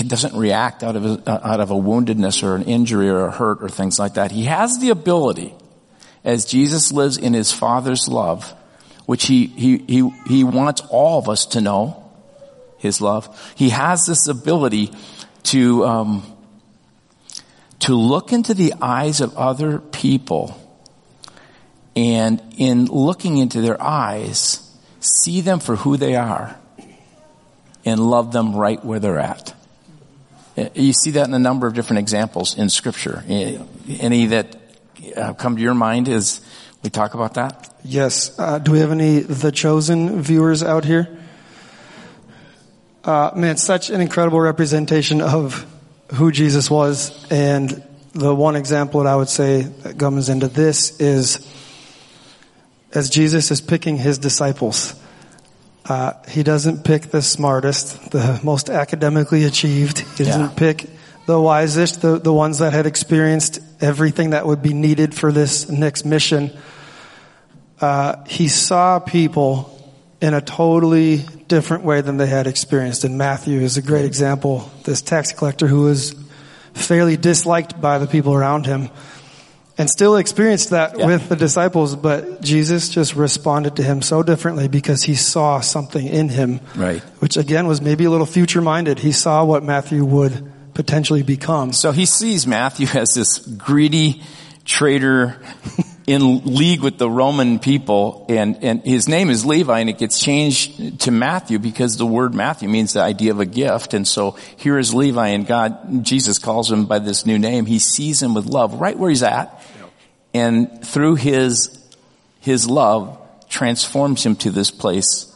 doesn't 0.08 0.36
react 0.36 0.84
out 0.84 0.96
of 0.96 1.06
a, 1.06 1.48
out 1.48 1.60
of 1.60 1.72
a 1.72 1.76
woundedness 1.76 2.44
or 2.44 2.56
an 2.56 2.64
injury 2.64 3.10
or 3.10 3.28
a 3.28 3.32
hurt 3.32 3.62
or 3.62 3.70
things 3.70 4.00
like 4.00 4.16
that. 4.16 4.32
He 4.32 4.46
has 4.46 4.80
the 4.80 4.90
ability, 4.90 5.54
as 6.24 6.46
Jesus 6.46 6.92
lives 6.92 7.18
in 7.18 7.34
his 7.34 7.52
Father's 7.52 8.08
love, 8.08 8.54
which 9.06 9.26
he 9.26 9.48
he 9.48 9.78
he 9.78 10.10
he 10.28 10.44
wants 10.44 10.82
all 10.90 11.20
of 11.20 11.30
us 11.30 11.46
to 11.48 11.62
know, 11.62 12.12
his 12.78 13.02
love. 13.02 13.54
He 13.56 13.70
has 13.70 14.06
this 14.06 14.28
ability 14.28 14.92
to 15.44 15.86
um, 15.86 16.24
to 17.80 17.96
look 17.96 18.32
into 18.32 18.54
the 18.54 18.74
eyes 18.82 19.22
of 19.22 19.36
other 19.38 19.80
people, 19.80 20.58
and 21.96 22.42
in 22.58 22.86
looking 22.86 23.38
into 23.38 23.62
their 23.62 23.82
eyes, 23.82 24.60
see 25.00 25.42
them 25.42 25.60
for 25.60 25.76
who 25.76 25.98
they 25.98 26.16
are, 26.16 26.58
and 27.86 28.00
love 28.00 28.32
them 28.32 28.56
right 28.56 28.84
where 28.84 29.00
they're 29.00 29.20
at. 29.20 29.54
You 30.76 30.94
see 30.94 31.12
that 31.12 31.28
in 31.28 31.34
a 31.34 31.40
number 31.40 31.66
of 31.66 31.74
different 31.74 32.00
examples 32.00 32.58
in 32.58 32.70
Scripture. 32.70 33.24
Any 33.28 34.28
that 34.28 34.56
uh, 35.18 35.34
come 35.34 35.56
to 35.56 35.62
your 35.62 35.74
mind 35.74 36.08
as 36.08 36.42
we 36.84 36.90
talk 36.90 37.14
about 37.14 37.34
that? 37.36 37.74
Yes. 37.84 38.38
Uh, 38.38 38.60
do 38.60 38.72
we 38.72 38.80
have 38.80 38.92
any 38.92 39.20
The 39.20 39.52
Chosen 39.52 40.22
viewers 40.22 40.62
out 40.62 40.86
here? 40.86 41.20
Uh, 43.04 43.32
man, 43.36 43.58
such 43.58 43.90
an 43.90 44.00
incredible 44.00 44.40
representation 44.40 45.22
of 45.22 45.66
who 46.14 46.32
Jesus 46.32 46.70
was. 46.70 47.30
And 47.32 47.84
the 48.14 48.34
one 48.34 48.56
example 48.56 49.04
that 49.04 49.10
I 49.10 49.16
would 49.16 49.30
say 49.30 49.64
that 49.64 49.98
comes 49.98 50.30
into 50.30 50.48
this 50.48 51.00
is 51.02 51.50
as 52.94 53.10
Jesus 53.10 53.50
is 53.50 53.60
picking 53.60 53.98
his 53.98 54.20
disciples. 54.20 54.94
Uh, 55.86 56.14
he 56.30 56.44
doesn't 56.44 56.84
pick 56.86 57.12
the 57.12 57.22
smartest, 57.22 58.12
the 58.12 58.40
most 58.44 58.70
academically 58.70 59.44
achieved. 59.44 60.00
He 60.18 60.24
doesn't 60.24 60.42
Yeah. 60.42 60.50
pick 60.56 60.90
the 61.26 61.40
wisest, 61.40 62.02
the, 62.02 62.20
the 62.20 62.34
ones 62.34 62.60
that 62.60 62.72
had 62.74 62.86
experienced 62.86 63.60
everything 63.82 64.30
that 64.32 64.46
would 64.46 64.62
be 64.62 64.74
needed 64.74 65.14
for 65.14 65.32
this 65.32 65.70
next 65.70 66.06
mission. 66.06 66.52
Uh, 67.82 68.16
he 68.28 68.48
saw 68.48 69.00
people 69.00 69.70
in 70.22 70.34
a 70.34 70.40
totally 70.42 71.26
different 71.50 71.84
way 71.84 72.00
than 72.00 72.16
they 72.16 72.28
had 72.28 72.48
experienced. 72.48 73.04
And 73.04 73.18
Matthew 73.18 73.60
is 73.60 73.76
a 73.76 73.82
great 73.82 74.06
example. 74.06 74.72
This 74.86 75.02
tax 75.02 75.34
collector 75.34 75.68
who 75.68 75.82
was 75.82 76.16
fairly 76.74 77.18
disliked 77.18 77.80
by 77.82 77.98
the 77.98 78.08
people 78.08 78.34
around 78.34 78.66
him 78.66 78.90
and 79.78 79.90
still 79.90 80.16
experienced 80.18 80.70
that 80.70 80.98
Yeah. 81.00 81.08
with 81.08 81.30
the 81.30 81.36
disciples, 81.36 81.96
but 81.96 82.42
Jesus 82.42 82.90
just 82.90 83.16
responded 83.16 83.76
to 83.78 83.84
him 83.84 84.02
so 84.02 84.22
differently 84.24 84.68
because 84.68 85.04
he 85.04 85.16
saw 85.16 85.62
something 85.62 86.06
in 86.06 86.30
him. 86.30 86.60
Right. 86.76 87.02
Which 87.20 87.38
again 87.38 87.66
was 87.68 87.82
maybe 87.82 88.06
a 88.06 88.10
little 88.12 88.26
future 88.28 88.62
minded. 88.62 89.00
He 89.00 89.12
saw 89.12 89.44
what 89.44 89.64
Matthew 89.64 90.06
would 90.06 90.52
potentially 90.74 91.24
become. 91.24 91.74
So 91.74 91.92
he 91.92 92.06
sees 92.06 92.46
Matthew 92.48 92.88
as 92.94 93.14
this 93.14 93.40
greedy 93.40 94.22
traitor 94.66 95.42
in 96.08 96.46
league 96.46 96.82
with 96.82 96.98
the 96.98 97.10
Roman 97.10 97.60
people 97.60 98.26
and, 98.30 98.64
and 98.64 98.82
his 98.84 99.08
name 99.08 99.30
is 99.30 99.46
Levi 99.46 99.80
and 99.80 99.90
it 99.90 99.98
gets 99.98 100.20
changed 100.20 101.02
to 101.02 101.12
Matthew 101.12 101.60
because 101.60 101.98
the 101.98 102.06
word 102.06 102.34
Matthew 102.34 102.68
means 102.68 102.94
the 102.94 103.02
idea 103.02 103.32
of 103.32 103.40
a 103.40 103.46
gift. 103.46 103.94
And 103.94 104.08
so 104.08 104.32
here 104.58 104.78
is 104.78 104.94
Levi 104.94 105.30
and 105.30 105.48
God, 105.48 106.04
Jesus 106.04 106.40
calls 106.40 106.72
him 106.72 106.86
by 106.86 107.00
this 107.00 107.26
new 107.26 107.40
name. 107.40 107.66
He 107.66 107.80
sees 107.80 108.22
him 108.22 108.34
with 108.34 108.46
love 108.46 108.82
right 108.82 108.98
where 108.98 109.10
he's 109.10 109.24
at 109.24 109.64
and 110.34 110.86
through 110.86 111.16
his, 111.16 111.78
his 112.40 112.68
love 112.68 113.20
transforms 113.50 114.26
him 114.26 114.36
to 114.38 114.52
this 114.52 114.72
place 114.72 115.34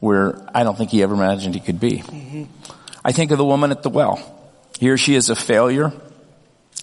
where 0.00 0.46
I 0.54 0.64
don't 0.64 0.76
think 0.76 0.90
he 0.90 1.02
ever 1.02 1.14
imagined 1.14 1.54
he 1.54 1.60
could 1.60 1.80
be. 1.80 1.98
Mm-hmm. 1.98 2.44
I 3.04 3.12
think 3.12 3.30
of 3.30 3.38
the 3.38 3.44
woman 3.44 3.70
at 3.70 3.82
the 3.82 3.90
well. 3.90 4.20
Here 4.78 4.96
she 4.96 5.14
is 5.14 5.30
a 5.30 5.36
failure, 5.36 5.92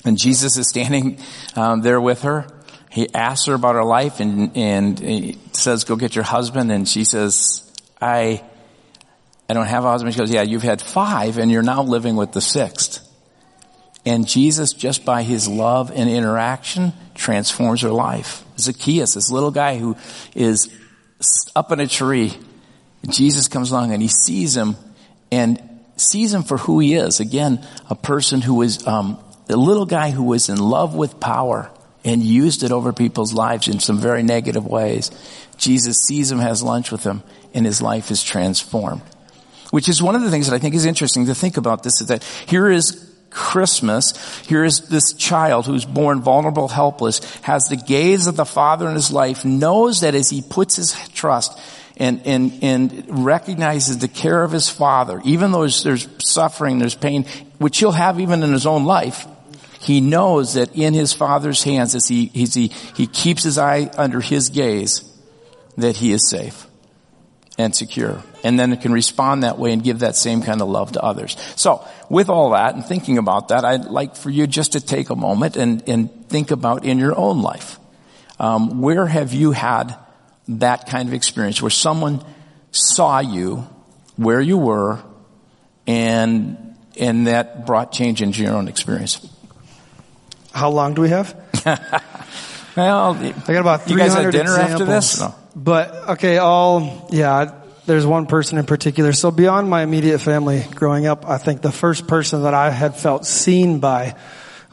and 0.06 0.18
Jesus 0.18 0.58
is 0.58 0.70
standing 0.70 1.20
um, 1.56 1.82
there 1.82 2.00
with 2.00 2.22
her. 2.24 2.48
He 2.90 3.14
asks 3.14 3.46
her 3.48 3.54
about 3.54 3.76
her 3.76 3.84
life, 3.84 4.20
and 4.20 4.56
and 4.58 5.00
he 5.00 5.38
says, 5.54 5.84
"Go 5.84 5.96
get 5.96 6.16
your 6.16 6.24
husband." 6.24 6.72
And 6.72 6.88
she 6.88 7.04
says, 7.04 7.70
"I, 8.02 8.44
I 9.48 9.54
don't 9.54 9.68
have 9.68 9.86
a 9.86 9.90
husband." 9.92 10.14
She 10.14 10.20
goes, 10.20 10.32
"Yeah, 10.32 10.42
you've 10.42 10.64
had 10.64 10.82
five, 10.82 11.38
and 11.38 11.52
you're 11.52 11.62
now 11.62 11.84
living 11.84 12.16
with 12.16 12.32
the 12.32 12.42
sixth. 12.42 13.06
And 14.06 14.28
Jesus, 14.28 14.74
just 14.74 15.06
by 15.06 15.24
his 15.24 15.48
love 15.48 15.92
and 15.94 16.10
interaction, 16.10 16.94
transforms 17.16 17.82
her 17.82 17.90
life. 17.90 18.44
Zacchaeus, 18.58 19.14
this 19.14 19.30
little 19.30 19.52
guy 19.52 19.78
who 19.78 19.98
is 20.34 20.74
up 21.56 21.72
in 21.72 21.80
a 21.80 21.88
tree, 21.88 22.34
Jesus 23.08 23.48
comes 23.48 23.72
along 23.72 23.92
and 23.92 24.02
he 24.02 24.08
sees 24.08 24.56
him 24.56 24.78
and 25.32 25.62
sees 25.98 26.34
him 26.34 26.44
for 26.44 26.58
who 26.58 26.80
he 26.80 26.96
is. 26.96 27.20
Again, 27.20 27.66
a 27.90 27.96
person 27.96 28.42
who 28.42 28.62
is 28.62 28.88
um, 28.88 29.22
a 29.50 29.58
little 29.58 29.86
guy 29.86 30.12
who 30.12 30.24
was 30.24 30.50
in 30.50 30.58
love 30.58 30.96
with 30.96 31.20
power 31.20 31.70
and 32.06 32.24
used 32.24 32.64
it 32.64 32.72
over 32.72 32.94
people's 32.94 33.34
lives 33.34 33.68
in 33.68 33.80
some 33.80 34.00
very 34.00 34.24
negative 34.24 34.66
ways. 34.66 35.12
Jesus 35.58 35.98
sees 35.98 36.32
him, 36.32 36.40
has 36.40 36.64
lunch 36.64 36.92
with 36.92 37.04
him, 37.04 37.24
and 37.54 37.66
his 37.66 37.82
life 37.82 38.12
is 38.12 38.24
transformed. 38.24 39.02
Which 39.72 39.90
is 39.90 40.02
one 40.02 40.16
of 40.16 40.22
the 40.22 40.32
things 40.32 40.48
that 40.48 40.56
I 40.56 40.60
think 40.60 40.76
is 40.76 40.86
interesting 40.86 41.26
to 41.28 41.36
think 41.36 41.58
about 41.58 41.84
this 41.84 42.02
is 42.02 42.08
that 42.08 42.24
here 42.48 42.70
is 42.70 43.06
Christmas. 43.30 44.14
Here 44.48 44.64
is 44.64 44.88
this 44.88 45.14
child 45.14 45.66
who's 45.66 45.86
born 45.86 46.22
vulnerable, 46.22 46.68
helpless, 46.68 47.20
has 47.42 47.66
the 47.66 47.76
gaze 47.76 48.28
of 48.28 48.36
the 48.36 48.46
father 48.46 48.88
in 48.88 48.96
his 48.96 49.12
life, 49.12 49.46
knows 49.46 50.02
that 50.02 50.16
as 50.16 50.30
he 50.30 50.42
puts 50.42 50.76
his 50.76 50.96
trust 51.10 51.60
and, 51.98 52.26
and, 52.26 52.64
and 52.64 53.26
recognizes 53.26 53.98
the 53.98 54.08
care 54.08 54.44
of 54.44 54.52
his 54.52 54.70
father, 54.70 55.22
even 55.26 55.52
though 55.52 55.62
there's, 55.62 55.84
there's 55.84 56.08
suffering, 56.24 56.80
there's 56.80 56.96
pain, 56.96 57.26
which 57.58 57.78
he'll 57.80 57.92
have 57.92 58.20
even 58.20 58.42
in 58.42 58.54
his 58.54 58.66
own 58.66 58.86
life, 58.86 59.28
he 59.80 60.02
knows 60.02 60.56
that 60.56 60.76
in 60.76 60.94
his 60.94 61.14
father's 61.14 61.64
hands, 61.64 61.96
as 61.96 62.08
he, 62.08 62.32
as 62.42 62.54
he, 62.54 62.68
he 62.68 63.08
keeps 63.08 63.44
his 63.44 63.58
eye 63.58 63.90
under 63.98 64.20
his 64.20 64.50
gaze, 64.50 65.04
that 65.78 65.96
he 65.96 66.12
is 66.12 66.30
safe 66.30 66.68
and 67.58 67.74
secure. 67.74 68.22
And 68.44 68.60
then 68.60 68.74
it 68.74 68.82
can 68.82 68.92
respond 68.92 69.44
that 69.44 69.58
way 69.58 69.72
and 69.72 69.84
give 69.84 70.00
that 70.00 70.16
same 70.16 70.42
kind 70.42 70.62
of 70.62 70.68
love 70.68 70.94
to 70.94 71.02
others. 71.02 71.38
So 71.56 71.86
with 72.10 72.30
all 72.30 72.52
that 72.52 72.76
and 72.76 72.86
thinking 72.86 73.18
about 73.18 73.50
that, 73.50 73.64
I'd 73.64 73.86
like 73.86 74.16
for 74.16 74.30
you 74.30 74.48
just 74.48 74.74
to 74.74 74.82
take 74.82 75.10
a 75.10 75.16
moment 75.16 75.56
and, 75.56 75.88
and 75.88 76.28
think 76.28 76.52
about 76.52 76.84
in 76.84 77.00
your 77.00 77.18
own 77.18 77.42
life. 77.42 77.80
Um, 78.38 78.82
where 78.82 79.06
have 79.06 79.34
you 79.34 79.52
had 79.52 79.96
that 80.50 80.88
kind 80.88 81.08
of 81.08 81.14
experience 81.14 81.62
where 81.62 81.70
someone 81.70 82.24
saw 82.72 83.20
you 83.20 83.68
where 84.16 84.42
you 84.42 84.58
were 84.58 85.02
and, 85.88 86.76
and 86.98 87.28
that 87.28 87.66
brought 87.66 87.92
change 87.92 88.22
into 88.22 88.42
your 88.42 88.54
own 88.54 88.68
experience? 88.68 89.26
How 90.54 90.70
long 90.70 90.94
do 90.94 91.02
we 91.02 91.10
have? 91.10 91.36
Well, 92.76 93.16
I 93.16 93.32
got 93.52 93.60
about 93.60 93.82
300 93.84 93.90
you 93.90 93.96
300 93.96 93.98
guys 93.98 94.14
had 94.14 94.32
dinner 94.32 94.52
examples. 94.52 94.82
after 94.82 94.86
this? 94.86 95.20
No. 95.20 95.36
But 95.56 96.10
okay, 96.12 96.38
all 96.38 97.08
yeah. 97.12 97.56
There's 97.86 98.06
one 98.06 98.28
person 98.28 98.58
in 98.60 98.66
particular. 98.66 99.14
So 99.14 99.32
beyond 99.32 99.70
my 99.70 99.82
immediate 99.82 100.20
family 100.20 100.64
growing 100.76 101.08
up, 101.08 101.28
I 101.28 101.40
think 101.40 101.62
the 101.62 101.72
first 101.72 102.08
person 102.08 102.44
that 102.44 102.54
I 102.54 102.70
had 102.70 102.96
felt 102.96 103.26
seen 103.26 103.80
by 103.80 104.16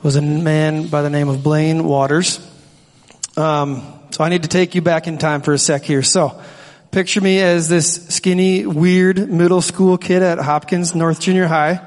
was 0.03 0.17
a 0.17 0.23
man 0.23 0.89
by 0.89 1.01
the 1.01 1.11
name 1.11 1.29
of 1.29 1.43
Blaine 1.43 1.85
Waters. 1.85 2.39
Um, 3.37 3.83
so 4.11 4.23
I 4.23 4.29
need 4.29 4.43
to 4.43 4.49
take 4.49 4.75
you 4.75 4.83
back 4.83 5.07
in 5.07 5.17
time 5.17 5.41
for 5.41 5.55
a 5.55 5.59
sec 5.59 5.83
here. 5.83 6.03
So 6.03 6.41
picture 6.91 7.23
me 7.23 7.41
as 7.41 7.69
this 7.71 8.07
skinny, 8.09 8.67
weird 8.67 9.31
middle 9.31 9.63
school 9.63 9.97
kid 9.97 10.23
at 10.23 10.39
Hopkins 10.39 10.95
North 10.95 11.19
Junior 11.19 11.47
High. 11.47 11.87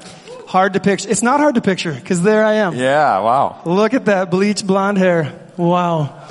Hard 0.50 0.72
to 0.72 0.80
picture. 0.80 1.08
It's 1.08 1.22
not 1.22 1.38
hard 1.38 1.54
to 1.54 1.60
picture 1.60 1.92
because 1.92 2.22
there 2.22 2.44
I 2.44 2.54
am. 2.54 2.74
Yeah, 2.74 3.20
wow. 3.20 3.62
Look 3.64 3.94
at 3.94 4.06
that 4.06 4.32
bleach 4.32 4.66
blonde 4.66 4.98
hair. 4.98 5.32
Wow. 5.56 6.26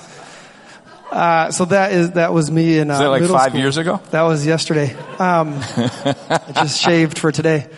Uh, 1.09 1.51
so 1.51 1.63
that 1.63 1.93
is 1.93 2.11
that 2.11 2.33
was 2.33 2.51
me 2.51 2.79
in 2.79 2.91
uh, 2.91 2.95
Is 2.95 2.99
that 2.99 3.07
like 3.07 3.23
five 3.23 3.51
school. 3.51 3.61
years 3.61 3.77
ago? 3.77 4.01
That 4.11 4.23
was 4.23 4.45
yesterday. 4.45 4.93
Um, 5.19 5.53
I 5.55 6.51
just 6.53 6.81
shaved 6.85 7.17
for 7.17 7.31
today. 7.31 7.69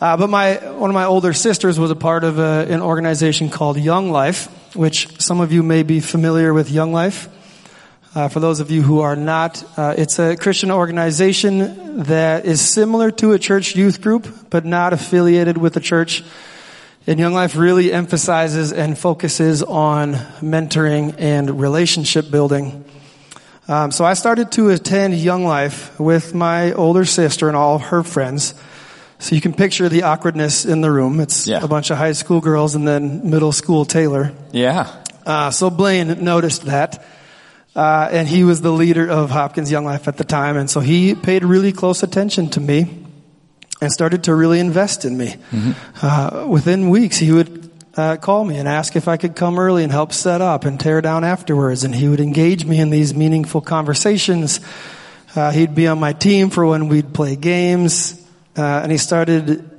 Uh, 0.00 0.16
but 0.16 0.28
my 0.28 0.54
one 0.72 0.90
of 0.90 0.94
my 0.94 1.04
older 1.04 1.32
sisters 1.32 1.78
was 1.78 1.92
a 1.92 1.96
part 1.96 2.24
of 2.24 2.40
a, 2.40 2.66
an 2.68 2.82
organization 2.82 3.48
called 3.48 3.78
Young 3.78 4.10
Life, 4.10 4.48
which 4.74 5.20
some 5.20 5.40
of 5.40 5.52
you 5.52 5.62
may 5.62 5.84
be 5.84 6.00
familiar 6.00 6.52
with. 6.52 6.68
Young 6.68 6.92
Life. 6.92 7.28
Uh, 8.16 8.28
for 8.28 8.40
those 8.40 8.60
of 8.60 8.70
you 8.70 8.80
who 8.80 9.00
are 9.00 9.14
not, 9.14 9.62
uh, 9.78 9.92
it's 9.94 10.18
a 10.18 10.36
Christian 10.38 10.70
organization 10.70 12.04
that 12.04 12.46
is 12.46 12.62
similar 12.62 13.10
to 13.10 13.32
a 13.32 13.38
church 13.38 13.76
youth 13.76 14.00
group, 14.00 14.26
but 14.48 14.64
not 14.64 14.94
affiliated 14.94 15.58
with 15.58 15.74
the 15.74 15.80
church. 15.80 16.24
And 17.06 17.20
Young 17.20 17.34
Life 17.34 17.56
really 17.56 17.92
emphasizes 17.92 18.72
and 18.72 18.96
focuses 18.96 19.62
on 19.62 20.14
mentoring 20.40 21.14
and 21.18 21.60
relationship 21.60 22.30
building. 22.30 22.86
Um, 23.68 23.90
so 23.92 24.06
I 24.06 24.14
started 24.14 24.50
to 24.52 24.70
attend 24.70 25.12
Young 25.12 25.44
Life 25.44 26.00
with 26.00 26.34
my 26.34 26.72
older 26.72 27.04
sister 27.04 27.48
and 27.48 27.56
all 27.56 27.74
of 27.74 27.82
her 27.82 28.02
friends. 28.02 28.54
So 29.18 29.34
you 29.34 29.42
can 29.42 29.52
picture 29.52 29.90
the 29.90 30.04
awkwardness 30.04 30.64
in 30.64 30.80
the 30.80 30.90
room. 30.90 31.20
It's 31.20 31.46
Yeah. 31.46 31.62
a 31.62 31.68
bunch 31.68 31.90
of 31.90 31.98
high 31.98 32.12
school 32.12 32.40
girls 32.40 32.74
and 32.74 32.88
then 32.88 33.28
middle 33.28 33.52
school 33.52 33.84
Taylor. 33.84 34.32
Yeah. 34.52 34.86
Uh, 35.26 35.50
so 35.50 35.68
Blaine 35.68 36.24
noticed 36.24 36.64
that. 36.64 37.04
Uh, 37.76 38.08
and 38.10 38.26
he 38.26 38.42
was 38.42 38.62
the 38.62 38.72
leader 38.72 39.06
of 39.08 39.28
Hopkins 39.30 39.70
Young 39.70 39.84
Life 39.84 40.08
at 40.08 40.16
the 40.16 40.24
time. 40.24 40.56
And 40.56 40.68
so 40.70 40.80
he 40.80 41.14
paid 41.14 41.44
really 41.44 41.72
close 41.72 42.02
attention 42.02 42.48
to 42.50 42.60
me 42.60 43.04
and 43.82 43.92
started 43.92 44.24
to 44.24 44.34
really 44.34 44.58
invest 44.60 45.04
in 45.04 45.16
me. 45.18 45.36
Uh, 46.00 46.46
within 46.48 46.88
weeks, 46.88 47.18
he 47.18 47.30
would 47.32 47.70
uh, 47.94 48.16
call 48.16 48.44
me 48.44 48.56
and 48.56 48.66
ask 48.66 48.96
if 48.96 49.08
I 49.08 49.18
could 49.18 49.36
come 49.36 49.58
early 49.58 49.82
and 49.82 49.92
help 49.92 50.14
set 50.14 50.40
up 50.40 50.64
and 50.64 50.80
tear 50.80 51.02
down 51.02 51.22
afterwards. 51.22 51.84
And 51.84 51.94
he 51.94 52.08
would 52.08 52.20
engage 52.20 52.64
me 52.64 52.80
in 52.80 52.88
these 52.88 53.14
meaningful 53.14 53.60
conversations. 53.60 54.60
Uh, 55.34 55.50
he'd 55.50 55.74
be 55.74 55.86
on 55.86 56.00
my 56.00 56.14
team 56.14 56.48
for 56.48 56.64
when 56.64 56.88
we'd 56.88 57.12
play 57.12 57.36
games. 57.36 58.18
Uh, 58.56 58.62
and 58.82 58.90
he 58.90 58.96
started 58.96 59.70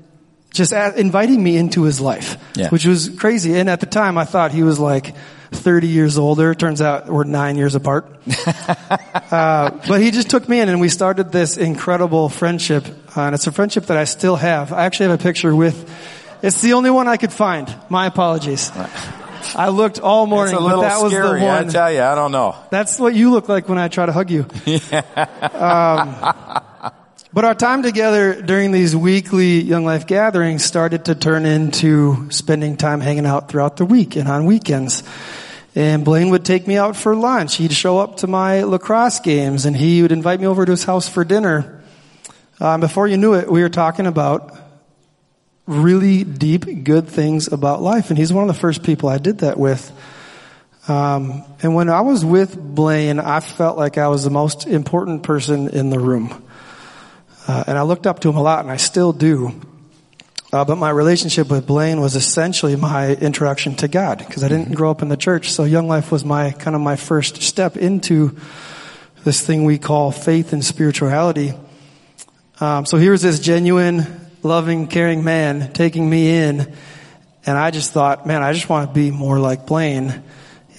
just 0.54 0.72
a 0.72 0.94
inviting 1.00 1.42
me 1.42 1.58
into 1.58 1.82
his 1.82 2.00
life, 2.00 2.38
Yeah. 2.56 2.70
which 2.70 2.86
was 2.86 3.10
crazy. 3.10 3.58
And 3.58 3.68
at 3.72 3.80
the 3.80 3.88
time, 3.88 4.20
I 4.20 4.26
thought 4.26 4.52
he 4.52 4.62
was 4.62 4.78
like 4.80 5.16
30 5.52 5.88
years 5.88 6.18
older. 6.18 6.54
Turns 6.54 6.82
out 6.82 7.08
we're 7.08 7.24
nine 7.24 7.56
years 7.56 7.76
apart. 7.76 8.06
uh, 9.32 9.72
but 9.88 10.02
he 10.02 10.12
just 10.12 10.30
took 10.30 10.48
me 10.48 10.60
in, 10.60 10.70
and 10.70 10.80
we 10.80 10.90
started 10.90 11.32
this 11.32 11.58
incredible 11.58 12.30
friendship. 12.30 12.86
Uh, 13.16 13.22
and 13.22 13.36
it's 13.36 13.48
a 13.48 13.52
friendship 13.52 13.86
that 13.88 13.98
I 13.98 14.04
still 14.04 14.36
have. 14.36 14.72
I 14.74 14.86
actually 14.86 15.10
have 15.10 15.20
a 15.20 15.24
picture 15.24 15.56
with. 15.56 15.90
It's 16.42 16.62
the 16.62 16.74
only 16.74 16.92
one 16.92 17.08
I 17.08 17.18
could 17.18 17.34
find. 17.34 17.74
My 17.90 18.06
apologies. 18.06 18.72
I 19.56 19.70
looked 19.70 20.00
all 20.00 20.28
morning, 20.28 20.56
It's 20.56 20.62
a 20.62 20.66
but 20.66 20.82
that 20.82 21.02
was 21.02 21.12
scary, 21.12 21.40
the 21.40 21.46
I 21.48 21.62
one. 21.64 21.70
tell 21.70 21.92
you. 21.92 22.02
I 22.02 22.16
don't 22.16 22.32
know. 22.32 22.56
That's 22.70 23.00
what 23.00 23.16
you 23.16 23.32
look 23.32 23.48
like 23.50 23.70
when 23.70 23.78
I 23.78 23.88
try 23.88 24.06
to 24.06 24.12
hug 24.12 24.30
you. 24.30 24.46
Um, 25.58 26.62
but 27.34 27.44
our 27.44 27.54
time 27.54 27.84
together 27.84 28.42
during 28.42 28.72
these 28.72 28.96
weekly 28.96 29.62
Young 29.62 29.84
Life 29.84 30.08
gatherings 30.08 30.64
started 30.64 31.06
to 31.06 31.16
turn 31.16 31.46
into 31.46 32.32
spending 32.32 32.78
time 32.78 33.02
hanging 33.02 33.26
out 33.26 33.50
throughout 33.50 33.78
the 33.78 33.86
week 33.86 34.16
and 34.16 34.30
on 34.30 34.46
weekends. 34.46 35.04
And 35.76 36.06
Blaine 36.06 36.30
would 36.30 36.46
take 36.46 36.66
me 36.68 36.78
out 36.78 36.96
for 36.96 37.16
lunch. 37.16 37.56
He'd 37.58 37.74
show 37.74 38.00
up 38.00 38.18
to 38.18 38.28
my 38.28 38.64
lacrosse 38.64 39.20
games 39.20 39.66
and 39.66 39.76
he 39.76 40.02
would 40.02 40.12
invite 40.12 40.40
me 40.40 40.48
over 40.48 40.66
to 40.66 40.72
his 40.72 40.86
house 40.86 41.10
for 41.10 41.26
dinner. 41.26 41.84
Um, 42.60 42.80
before 42.80 43.08
you 43.08 43.18
knew 43.18 43.36
it, 43.36 43.52
we 43.52 43.62
were 43.62 43.70
talking 43.70 44.08
about 44.08 44.58
really 45.68 46.24
deep, 46.24 46.84
good 46.84 47.10
things 47.10 47.52
about 47.52 47.82
life. 47.82 48.10
And 48.10 48.18
he's 48.18 48.32
one 48.32 48.48
of 48.50 48.56
the 48.56 48.60
first 48.60 48.84
people 48.84 49.10
I 49.10 49.18
did 49.18 49.40
that 49.40 49.60
with. 49.60 49.92
Um, 50.88 51.44
and 51.62 51.76
when 51.76 51.90
I 51.90 52.02
was 52.02 52.24
with 52.24 52.58
Blaine, 52.58 53.20
I 53.20 53.42
felt 53.42 53.78
like 53.78 53.98
I 53.98 54.08
was 54.08 54.24
the 54.24 54.30
most 54.30 54.66
important 54.66 55.24
person 55.24 55.68
in 55.68 55.90
the 55.90 56.00
room. 56.00 56.47
Uh, 57.48 57.64
and 57.68 57.78
I 57.78 57.84
looked 57.84 58.06
up 58.06 58.20
to 58.20 58.30
him 58.30 58.36
a 58.36 58.42
lot, 58.42 58.60
and 58.60 58.72
I 58.72 58.78
still 58.78 59.14
do. 59.14 59.54
Uh, 60.52 60.66
but 60.66 60.78
my 60.78 60.90
relationship 60.90 61.50
with 61.50 61.66
Blaine 61.66 62.02
was 62.02 62.16
essentially 62.16 62.76
my 62.76 63.14
introduction 63.14 63.76
to 63.76 63.88
God, 63.88 64.20
because 64.20 64.44
I 64.44 64.50
didn't 64.50 64.74
grow 64.76 64.92
up 64.92 65.02
in 65.02 65.08
the 65.08 65.18
church. 65.18 65.52
So 65.52 65.64
Young 65.64 65.88
Life 65.88 66.12
was 66.12 66.24
my 66.24 66.52
kind 66.52 66.76
of 66.76 66.82
my 66.82 66.96
first 66.98 67.42
step 67.42 67.78
into 67.78 68.38
this 69.24 69.46
thing 69.46 69.66
we 69.66 69.78
call 69.78 70.12
faith 70.12 70.54
and 70.54 70.64
spirituality. 70.64 71.54
Um, 72.60 72.86
so 72.86 72.98
here 72.98 73.12
was 73.12 73.22
this 73.22 73.40
genuine, 73.40 74.06
loving, 74.44 74.88
caring 74.88 75.24
man 75.24 75.74
taking 75.74 76.10
me 76.10 76.30
in, 76.30 76.74
and 77.46 77.58
I 77.58 77.72
just 77.72 77.92
thought, 77.92 78.26
man, 78.26 78.44
I 78.44 78.54
just 78.54 78.70
want 78.70 78.90
to 78.90 78.94
be 78.94 79.12
more 79.12 79.40
like 79.40 79.66
Blaine. 79.66 80.24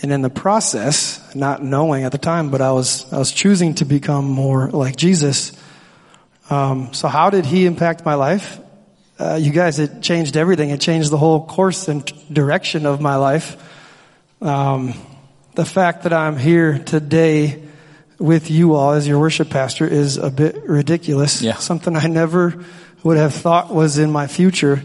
And 0.00 0.12
in 0.12 0.22
the 0.22 0.30
process, 0.30 1.34
not 1.34 1.62
knowing 1.62 2.04
at 2.04 2.12
the 2.12 2.18
time, 2.18 2.50
but 2.50 2.60
I 2.60 2.72
was 2.72 3.12
I 3.12 3.18
was 3.18 3.32
choosing 3.32 3.74
to 3.76 3.84
become 3.84 4.26
more 4.26 4.70
like 4.70 4.96
Jesus. 4.96 5.52
Um, 6.50 6.92
so 6.94 7.08
how 7.08 7.30
did 7.30 7.44
he 7.44 7.66
impact 7.66 8.04
my 8.04 8.14
life? 8.14 8.58
Uh, 9.18 9.34
you 9.34 9.50
guys, 9.50 9.78
it 9.78 10.00
changed 10.00 10.36
everything. 10.36 10.70
It 10.70 10.80
changed 10.80 11.10
the 11.10 11.18
whole 11.18 11.44
course 11.44 11.88
and 11.88 12.04
direction 12.32 12.86
of 12.86 13.00
my 13.00 13.16
life. 13.16 13.56
Um, 14.40 14.94
the 15.54 15.64
fact 15.64 16.04
that 16.04 16.12
I'm 16.12 16.36
here 16.36 16.78
today 16.78 17.62
with 18.18 18.50
you 18.50 18.74
all 18.74 18.92
as 18.92 19.06
your 19.06 19.18
worship 19.18 19.50
pastor 19.50 19.86
is 19.86 20.16
a 20.16 20.30
bit 20.30 20.62
ridiculous. 20.68 21.42
Yeah. 21.42 21.56
Something 21.56 21.96
I 21.96 22.06
never 22.06 22.64
would 23.02 23.16
have 23.16 23.34
thought 23.34 23.72
was 23.72 23.98
in 23.98 24.10
my 24.10 24.26
future. 24.26 24.82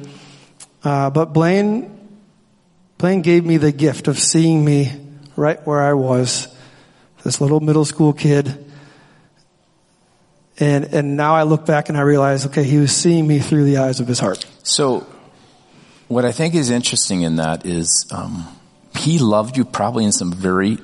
Uh, 0.83 1.09
but 1.09 1.33
Blaine, 1.33 1.89
Blaine 2.97 3.21
gave 3.21 3.45
me 3.45 3.57
the 3.57 3.71
gift 3.71 4.07
of 4.07 4.19
seeing 4.19 4.63
me 4.63 4.91
right 5.35 5.65
where 5.65 5.81
I 5.81 5.93
was, 5.93 6.47
this 7.23 7.39
little 7.39 7.59
middle 7.59 7.85
school 7.85 8.13
kid. 8.13 8.62
And, 10.59 10.85
and 10.93 11.17
now 11.17 11.35
I 11.35 11.43
look 11.43 11.65
back 11.65 11.89
and 11.89 11.97
I 11.97 12.01
realize, 12.01 12.45
okay, 12.47 12.63
he 12.63 12.77
was 12.77 12.95
seeing 12.95 13.25
me 13.27 13.39
through 13.39 13.65
the 13.65 13.77
eyes 13.77 13.99
of 13.99 14.07
his 14.07 14.19
heart. 14.19 14.45
So, 14.63 15.05
what 16.07 16.25
I 16.25 16.31
think 16.31 16.53
is 16.53 16.69
interesting 16.69 17.21
in 17.23 17.37
that 17.37 17.65
is 17.65 18.05
um, 18.11 18.45
he 18.97 19.17
loved 19.17 19.57
you 19.57 19.65
probably 19.65 20.05
in 20.05 20.11
some 20.11 20.31
very 20.31 20.77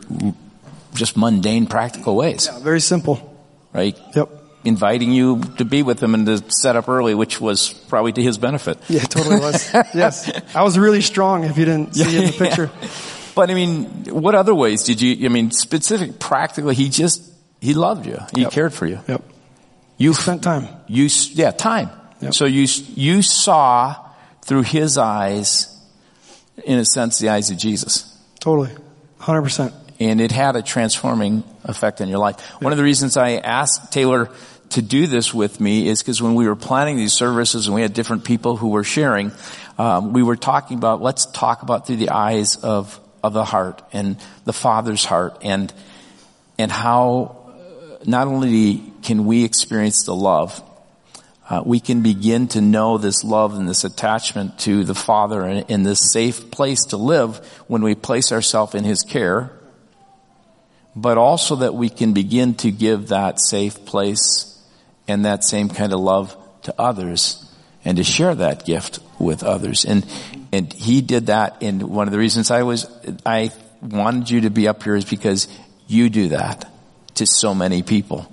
just 0.96 1.16
mundane, 1.16 1.68
practical 1.68 2.16
ways, 2.16 2.50
Yeah, 2.52 2.60
Very 2.60 2.82
simple. 2.82 3.38
right? 3.74 3.96
Yep. 4.16 4.30
Inviting 4.66 5.12
you 5.14 5.42
to 5.58 5.64
be 5.66 5.84
with 5.84 6.02
him 6.02 6.14
and 6.16 6.26
to 6.26 6.44
set 6.52 6.76
up 6.76 6.90
early, 6.90 7.14
which 7.14 7.40
was 7.40 7.70
probably 7.90 8.12
to 8.14 8.22
his 8.24 8.38
benefit. 8.40 8.78
Yeah, 8.90 9.04
it 9.04 9.10
totally 9.12 9.40
was. 9.40 9.72
yes. 9.94 10.30
I 10.56 10.64
was 10.64 10.78
really 10.80 11.02
strong 11.02 11.44
if 11.44 11.58
you 11.58 11.66
didn't 11.66 11.94
see 11.96 12.18
it 12.18 12.24
in 12.24 12.26
the 12.32 12.38
picture. 12.46 12.72
But 13.36 13.52
I 13.52 13.54
mean, 13.54 13.86
what 14.10 14.34
other 14.36 14.54
ways 14.56 14.84
did 14.84 15.00
you? 15.00 15.26
I 15.26 15.30
mean, 15.30 15.52
specific, 15.52 16.20
practically, 16.20 16.74
he 16.76 16.90
just 16.90 17.24
he 17.62 17.74
loved 17.74 18.06
you. 18.08 18.18
He 18.36 18.42
Yep. 18.42 18.52
cared 18.52 18.74
for 18.74 18.86
you. 18.88 19.00
Yep. 19.08 19.22
You 20.00 20.14
Spent 20.14 20.42
time. 20.42 20.68
You 20.88 21.10
yeah, 21.34 21.52
time. 21.52 21.92
Yep. 22.22 22.34
So 22.34 22.46
you 22.46 22.68
you 22.96 23.22
saw 23.22 23.96
through 24.42 24.64
his 24.64 24.98
eyes, 24.98 25.68
in 26.66 26.80
a 26.80 26.86
sense, 26.86 27.20
the 27.20 27.30
eyes 27.30 27.52
of 27.52 27.58
Jesus. 27.58 28.18
Totally. 28.40 28.72
100%. 29.20 29.74
and 30.00 30.22
it 30.22 30.32
had 30.32 30.56
a 30.56 30.62
transforming 30.62 31.44
effect 31.66 32.00
on 32.00 32.08
your 32.08 32.20
life. 32.20 32.40
One 32.62 32.72
of 32.72 32.78
the 32.78 32.86
reasons 32.86 33.18
I 33.18 33.34
asked 33.34 33.92
Taylor 33.92 34.30
to 34.70 34.82
do 34.82 35.08
this 35.08 35.34
with 35.34 35.60
me 35.60 35.90
is 35.90 36.02
because 36.02 36.22
when 36.22 36.36
we 36.36 36.48
were 36.48 36.56
planning 36.56 36.96
these 36.96 37.14
services 37.14 37.68
and 37.68 37.76
we 37.76 37.82
had 37.82 37.94
different 37.94 38.24
people 38.24 38.56
who 38.56 38.70
were 38.70 38.86
sharing, 38.86 39.34
um, 39.78 40.14
we 40.14 40.24
were 40.24 40.38
talking 40.38 40.78
about 40.78 41.02
let's 41.02 41.26
talk 41.26 41.62
about 41.64 41.86
through 41.86 41.98
the 41.98 42.10
eyes 42.12 42.56
of 42.56 43.00
of 43.22 43.34
the 43.34 43.44
heart 43.44 43.82
and 43.92 44.18
the 44.46 44.54
Father's 44.54 45.04
heart 45.04 45.40
and 45.42 45.74
and 46.58 46.72
how 46.72 47.39
not 48.06 48.28
only 48.28 48.92
can 49.02 49.26
we 49.26 49.44
experience 49.44 50.04
the 50.04 50.16
love, 50.16 50.64
uh, 51.50 51.64
we 51.66 51.80
can 51.80 52.02
begin 52.02 52.48
to 52.48 52.62
know 52.62 52.98
this 52.98 53.24
love 53.24 53.56
and 53.56 53.68
this 53.68 53.84
attachment 53.84 54.60
to 54.60 54.84
the 54.84 54.96
Father 54.96 55.42
and 55.42 55.70
in 55.70 55.84
this 55.84 56.12
safe 56.12 56.52
place 56.52 56.86
to 56.86 56.98
live 56.98 57.38
when 57.68 57.82
we 57.82 57.96
place 57.96 58.32
ourselves 58.32 58.76
in 58.76 58.84
His 58.84 59.02
care, 59.02 59.52
but 60.96 61.18
also 61.18 61.58
that 61.58 61.74
we 61.74 61.90
can 61.90 62.14
begin 62.14 62.54
to 62.56 62.72
give 62.72 63.08
that 63.08 63.40
safe 63.40 63.84
place 63.86 64.64
and 65.08 65.26
that 65.26 65.44
same 65.44 65.70
kind 65.70 65.92
of 65.92 66.00
love 66.00 66.38
to 66.64 66.76
others 66.78 67.52
and 67.84 67.98
to 67.98 68.04
share 68.04 68.36
that 68.36 68.66
gift 68.66 69.00
with 69.18 69.44
others. 69.44 69.86
And, 69.86 70.06
and 70.52 70.72
He 70.72 71.02
did 71.02 71.28
that. 71.28 71.64
And 71.64 71.82
one 71.84 72.08
of 72.08 72.12
the 72.12 72.20
reasons 72.20 72.52
I 72.52 72.62
was, 72.62 72.88
I 73.26 73.52
wanted 73.82 74.30
you 74.30 74.42
to 74.42 74.52
be 74.52 74.68
up 74.68 74.84
here 74.84 74.96
is 74.96 75.06
because 75.06 75.48
you 75.88 76.10
do 76.12 76.30
that 76.30 76.70
to 77.20 77.26
so 77.26 77.56
many 77.56 77.84
people. 77.84 78.32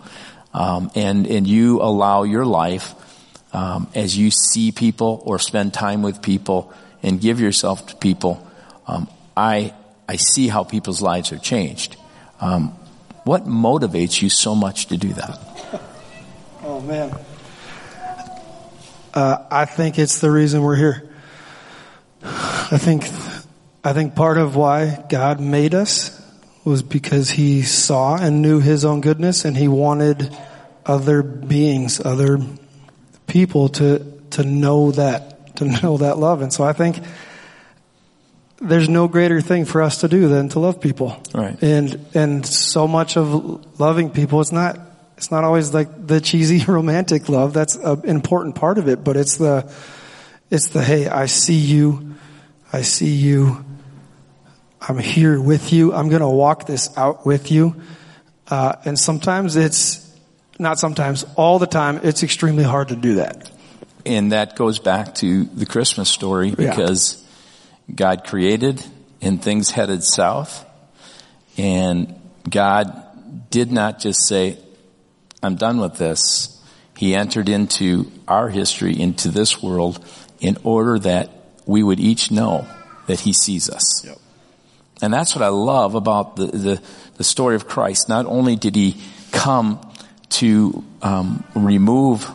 Um, 0.53 0.91
and, 0.95 1.27
and 1.27 1.47
you 1.47 1.83
allow 1.83 2.25
your 2.25 2.47
life 2.47 2.95
um, 3.53 3.89
as 3.95 4.17
you 4.17 4.31
see 4.31 4.73
people 4.73 5.23
or 5.25 5.39
spend 5.39 5.73
time 5.73 6.03
with 6.03 6.23
people 6.23 6.73
and 7.03 7.21
give 7.21 7.41
yourself 7.41 7.87
to 7.89 7.97
people, 7.97 8.45
um, 8.87 9.09
I 9.37 9.75
I 10.09 10.17
see 10.17 10.49
how 10.49 10.65
people's 10.65 11.03
lives 11.03 11.33
are 11.33 11.39
changed. 11.39 11.97
Um, 12.41 12.69
what 13.25 13.45
motivates 13.45 14.23
you 14.23 14.29
so 14.29 14.55
much 14.55 14.87
to 14.87 14.97
do 14.97 15.13
that? 15.15 15.39
Oh 16.63 16.81
man. 16.81 17.17
Uh, 19.15 19.47
I 19.53 19.67
think 19.67 20.01
it's 20.01 20.19
the 20.19 20.31
reason 20.33 20.63
we're 20.63 20.75
here. 20.75 21.09
I 22.25 22.77
think, 22.77 23.05
I 23.85 23.93
think 23.93 24.17
part 24.17 24.37
of 24.37 24.57
why 24.57 25.05
God 25.09 25.39
made 25.39 25.77
us 25.77 26.16
was 26.67 26.83
because 26.83 27.31
He 27.31 27.63
saw 27.63 28.17
and 28.17 28.43
knew 28.43 28.61
His 28.61 28.85
own 28.85 29.01
goodness, 29.01 29.45
and 29.45 29.57
He 29.57 29.69
wanted 29.69 30.37
other 30.85 31.23
beings, 31.23 32.01
other 32.05 32.39
people 33.27 33.69
to 33.71 34.01
to 34.31 34.43
know 34.43 34.91
that, 34.93 35.57
to 35.57 35.65
know 35.65 35.99
that 35.99 36.19
love. 36.19 36.43
And 36.43 36.53
so 36.53 36.65
I 36.65 36.73
think 36.73 36.99
there's 38.61 38.89
no 38.89 39.07
greater 39.09 39.41
thing 39.41 39.65
for 39.65 39.83
us 39.83 40.01
to 40.01 40.09
do 40.09 40.29
than 40.29 40.49
to 40.51 40.59
love 40.59 40.81
people. 40.81 41.23
Right. 41.35 41.61
And 41.63 42.05
and 42.15 42.47
so 42.47 42.89
much 42.89 43.17
of 43.17 43.81
loving 43.81 44.11
people, 44.11 44.41
it's 44.41 44.53
not 44.53 44.79
it's 45.17 45.31
not 45.31 45.45
always 45.45 45.73
like 45.73 46.07
the 46.07 46.21
cheesy 46.21 46.65
romantic 46.71 47.29
love. 47.29 47.53
That's 47.53 47.77
an 47.77 48.05
important 48.05 48.55
part 48.55 48.79
of 48.79 48.89
it, 48.89 49.05
but 49.05 49.17
it's 49.17 49.37
the 49.37 49.73
it's 50.51 50.69
the 50.69 50.83
hey, 50.83 51.09
I 51.09 51.27
see 51.27 51.59
you, 51.59 52.15
I 52.73 52.83
see 52.83 53.15
you, 53.15 53.65
I'm 54.89 54.99
here 54.99 55.41
with 55.41 55.73
you. 55.73 55.93
I'm 55.93 56.09
going 56.09 56.21
to 56.23 56.29
walk 56.29 56.67
this 56.67 56.97
out 56.97 57.27
with 57.27 57.51
you. 57.51 57.75
Uh, 58.49 58.75
and 58.85 58.99
sometimes 58.99 59.57
it's 59.57 60.03
not 60.59 60.79
sometimes, 60.79 61.25
all 61.35 61.59
the 61.59 61.67
time. 61.67 62.01
It's 62.03 62.23
extremely 62.23 62.63
hard 62.63 62.89
to 62.89 62.97
do 62.97 63.17
that. 63.17 63.51
And 64.05 64.33
that 64.33 64.55
goes 64.55 64.79
back 64.79 65.17
to 65.17 65.45
the 65.45 65.67
Christmas 65.67 66.09
story 66.09 66.53
because 66.53 67.25
God 67.93 68.25
created 68.25 68.85
and 69.21 69.43
things 69.43 69.71
headed 69.71 70.05
south. 70.05 70.65
And 71.57 72.15
God 72.49 73.51
did 73.51 73.73
not 73.73 73.99
just 73.99 74.27
say, 74.29 74.59
I'm 75.43 75.57
done 75.57 75.81
with 75.81 75.97
this. 75.97 76.53
He 76.97 77.15
entered 77.15 77.49
into 77.49 78.11
our 78.29 78.49
history, 78.49 78.99
into 78.99 79.29
this 79.29 79.61
world, 79.63 80.05
in 80.41 80.57
order 80.63 80.99
that 81.01 81.31
we 81.67 81.83
would 81.83 82.01
each 82.01 82.31
know 82.31 82.67
that 83.07 83.21
He 83.21 83.33
sees 83.33 83.69
us. 83.69 84.05
Yep. 84.07 84.19
And 85.03 85.13
that's 85.13 85.35
what 85.35 85.43
I 85.43 85.49
love 85.49 85.95
about 85.95 86.37
the, 86.37 86.47
the, 86.47 86.83
the, 87.17 87.25
story 87.25 87.55
of 87.55 87.69
Christ. 87.69 88.09
Not 88.09 88.25
only 88.27 88.57
did 88.57 88.75
He 88.75 88.97
come 89.31 89.81
to 90.31 90.85
um, 91.03 91.45
remove 91.55 92.31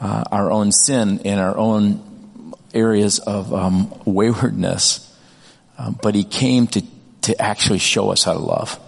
uh, 0.00 0.24
our 0.30 0.50
own 0.50 0.72
sin 0.72 1.22
and 1.24 1.40
our 1.40 1.56
own 1.56 2.52
areas 2.74 3.18
of 3.18 3.52
um, 3.54 3.94
waywardness, 4.04 5.02
uh, 5.78 5.90
but 5.90 6.14
He 6.14 6.24
came 6.24 6.66
to, 6.68 6.82
to 7.22 7.40
actually 7.40 7.78
show 7.78 8.10
us 8.10 8.24
how 8.24 8.34
to 8.34 8.38
love, 8.38 8.78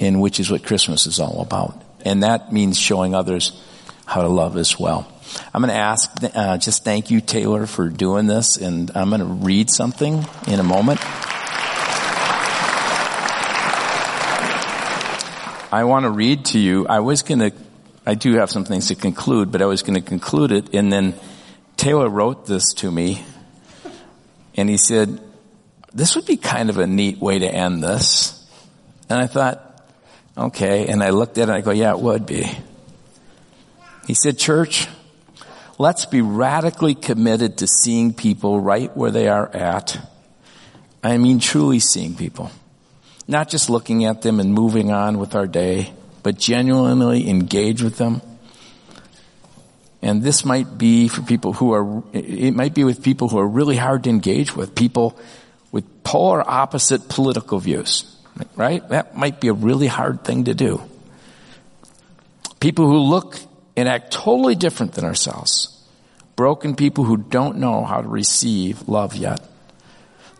and 0.00 0.20
which 0.20 0.40
is 0.40 0.50
what 0.50 0.64
Christmas 0.64 1.06
is 1.06 1.20
all 1.20 1.40
about. 1.40 1.80
And 2.04 2.24
that 2.24 2.52
means 2.52 2.76
showing 2.76 3.14
others 3.14 3.62
how 4.04 4.22
to 4.22 4.28
love 4.28 4.56
as 4.56 4.78
well. 4.78 5.12
I'm 5.54 5.62
going 5.62 5.72
to 5.72 5.78
ask, 5.78 6.10
uh, 6.34 6.58
just 6.58 6.84
thank 6.84 7.10
you, 7.10 7.20
Taylor, 7.20 7.66
for 7.66 7.88
doing 7.88 8.26
this, 8.26 8.56
and 8.56 8.90
I'm 8.94 9.10
going 9.10 9.20
to 9.20 9.26
read 9.26 9.70
something 9.70 10.24
in 10.46 10.60
a 10.60 10.64
moment. 10.64 11.00
I 15.72 15.84
want 15.84 16.04
to 16.04 16.10
read 16.10 16.44
to 16.46 16.58
you. 16.58 16.86
I 16.86 17.00
was 17.00 17.22
going 17.22 17.40
to, 17.40 17.52
I 18.06 18.14
do 18.14 18.34
have 18.34 18.50
some 18.50 18.64
things 18.64 18.88
to 18.88 18.94
conclude, 18.94 19.50
but 19.50 19.62
I 19.62 19.66
was 19.66 19.82
going 19.82 20.00
to 20.00 20.06
conclude 20.06 20.52
it, 20.52 20.74
and 20.74 20.92
then 20.92 21.14
Taylor 21.76 22.08
wrote 22.08 22.46
this 22.46 22.72
to 22.74 22.90
me, 22.90 23.24
and 24.56 24.68
he 24.68 24.76
said, 24.76 25.20
this 25.92 26.14
would 26.14 26.26
be 26.26 26.36
kind 26.36 26.70
of 26.70 26.78
a 26.78 26.86
neat 26.86 27.18
way 27.18 27.38
to 27.38 27.46
end 27.46 27.82
this. 27.82 28.46
And 29.08 29.18
I 29.18 29.26
thought, 29.26 29.82
okay, 30.36 30.86
and 30.88 31.02
I 31.02 31.10
looked 31.10 31.38
at 31.38 31.42
it 31.42 31.48
and 31.48 31.52
I 31.52 31.60
go, 31.62 31.70
yeah, 31.70 31.92
it 31.92 32.00
would 32.00 32.26
be. 32.26 32.50
He 34.06 34.14
said, 34.14 34.38
church, 34.38 34.88
let's 35.78 36.04
be 36.04 36.20
radically 36.20 36.94
committed 36.94 37.58
to 37.58 37.66
seeing 37.66 38.12
people 38.12 38.60
right 38.60 38.94
where 38.96 39.10
they 39.10 39.28
are 39.28 39.48
at. 39.48 39.98
I 41.02 41.16
mean 41.18 41.38
truly 41.38 41.80
seeing 41.80 42.14
people. 42.14 42.50
Not 43.28 43.48
just 43.48 43.68
looking 43.68 44.04
at 44.04 44.22
them 44.22 44.40
and 44.40 44.54
moving 44.54 44.92
on 44.92 45.18
with 45.18 45.34
our 45.34 45.46
day, 45.46 45.92
but 46.22 46.38
genuinely 46.38 47.28
engage 47.28 47.82
with 47.82 47.98
them. 47.98 48.22
And 50.02 50.22
this 50.22 50.44
might 50.44 50.78
be 50.78 51.08
for 51.08 51.22
people 51.22 51.52
who 51.52 51.72
are, 51.72 52.02
it 52.12 52.54
might 52.54 52.74
be 52.74 52.84
with 52.84 53.02
people 53.02 53.28
who 53.28 53.38
are 53.38 53.46
really 53.46 53.76
hard 53.76 54.04
to 54.04 54.10
engage 54.10 54.54
with, 54.54 54.74
people 54.74 55.18
with 55.72 56.04
polar 56.04 56.48
opposite 56.48 57.08
political 57.08 57.58
views, 57.58 58.16
right? 58.54 58.86
That 58.88 59.16
might 59.16 59.40
be 59.40 59.48
a 59.48 59.52
really 59.52 59.88
hard 59.88 60.24
thing 60.24 60.44
to 60.44 60.54
do. 60.54 60.80
People 62.60 62.86
who 62.86 62.98
look 62.98 63.38
and 63.76 63.88
act 63.88 64.12
totally 64.12 64.54
different 64.54 64.92
than 64.92 65.04
ourselves. 65.04 65.72
Broken 66.36 66.76
people 66.76 67.04
who 67.04 67.16
don't 67.16 67.58
know 67.58 67.84
how 67.84 68.00
to 68.00 68.08
receive 68.08 68.88
love 68.88 69.14
yet. 69.16 69.40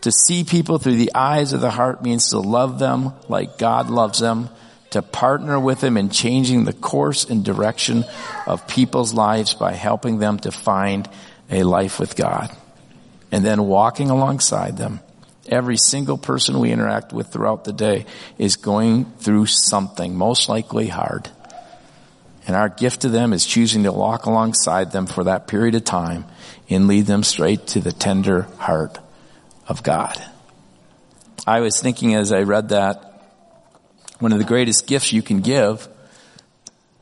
To 0.01 0.11
see 0.11 0.43
people 0.43 0.77
through 0.77 0.97
the 0.97 1.13
eyes 1.15 1.53
of 1.53 1.61
the 1.61 1.71
heart 1.71 2.03
means 2.03 2.29
to 2.29 2.39
love 2.39 2.79
them 2.79 3.13
like 3.27 3.57
God 3.57 3.89
loves 3.89 4.19
them, 4.19 4.49
to 4.91 5.01
partner 5.01 5.59
with 5.59 5.81
them 5.81 5.97
in 5.97 6.09
changing 6.09 6.63
the 6.63 6.73
course 6.73 7.25
and 7.25 7.43
direction 7.43 8.05
of 8.45 8.67
people's 8.67 9.13
lives 9.13 9.53
by 9.53 9.73
helping 9.73 10.19
them 10.19 10.37
to 10.39 10.51
find 10.51 11.09
a 11.49 11.63
life 11.63 11.99
with 11.99 12.15
God. 12.15 12.55
And 13.31 13.43
then 13.43 13.63
walking 13.63 14.09
alongside 14.09 14.77
them. 14.77 15.01
Every 15.49 15.77
single 15.77 16.17
person 16.17 16.59
we 16.59 16.71
interact 16.71 17.11
with 17.11 17.27
throughout 17.27 17.63
the 17.63 17.73
day 17.73 18.05
is 18.37 18.55
going 18.55 19.05
through 19.19 19.47
something, 19.47 20.15
most 20.15 20.47
likely 20.47 20.87
hard. 20.87 21.29
And 22.45 22.55
our 22.55 22.69
gift 22.69 23.01
to 23.01 23.09
them 23.09 23.33
is 23.33 23.45
choosing 23.45 23.83
to 23.83 23.91
walk 23.91 24.25
alongside 24.25 24.91
them 24.91 25.07
for 25.07 25.25
that 25.25 25.47
period 25.47 25.75
of 25.75 25.83
time 25.83 26.25
and 26.69 26.87
lead 26.87 27.07
them 27.07 27.23
straight 27.23 27.67
to 27.67 27.81
the 27.81 27.91
tender 27.91 28.43
heart 28.57 28.99
of 29.67 29.83
God. 29.83 30.23
I 31.45 31.61
was 31.61 31.79
thinking 31.81 32.13
as 32.13 32.31
I 32.31 32.41
read 32.41 32.69
that, 32.69 33.03
one 34.19 34.31
of 34.31 34.39
the 34.39 34.45
greatest 34.45 34.87
gifts 34.87 35.13
you 35.13 35.21
can 35.21 35.41
give 35.41 35.87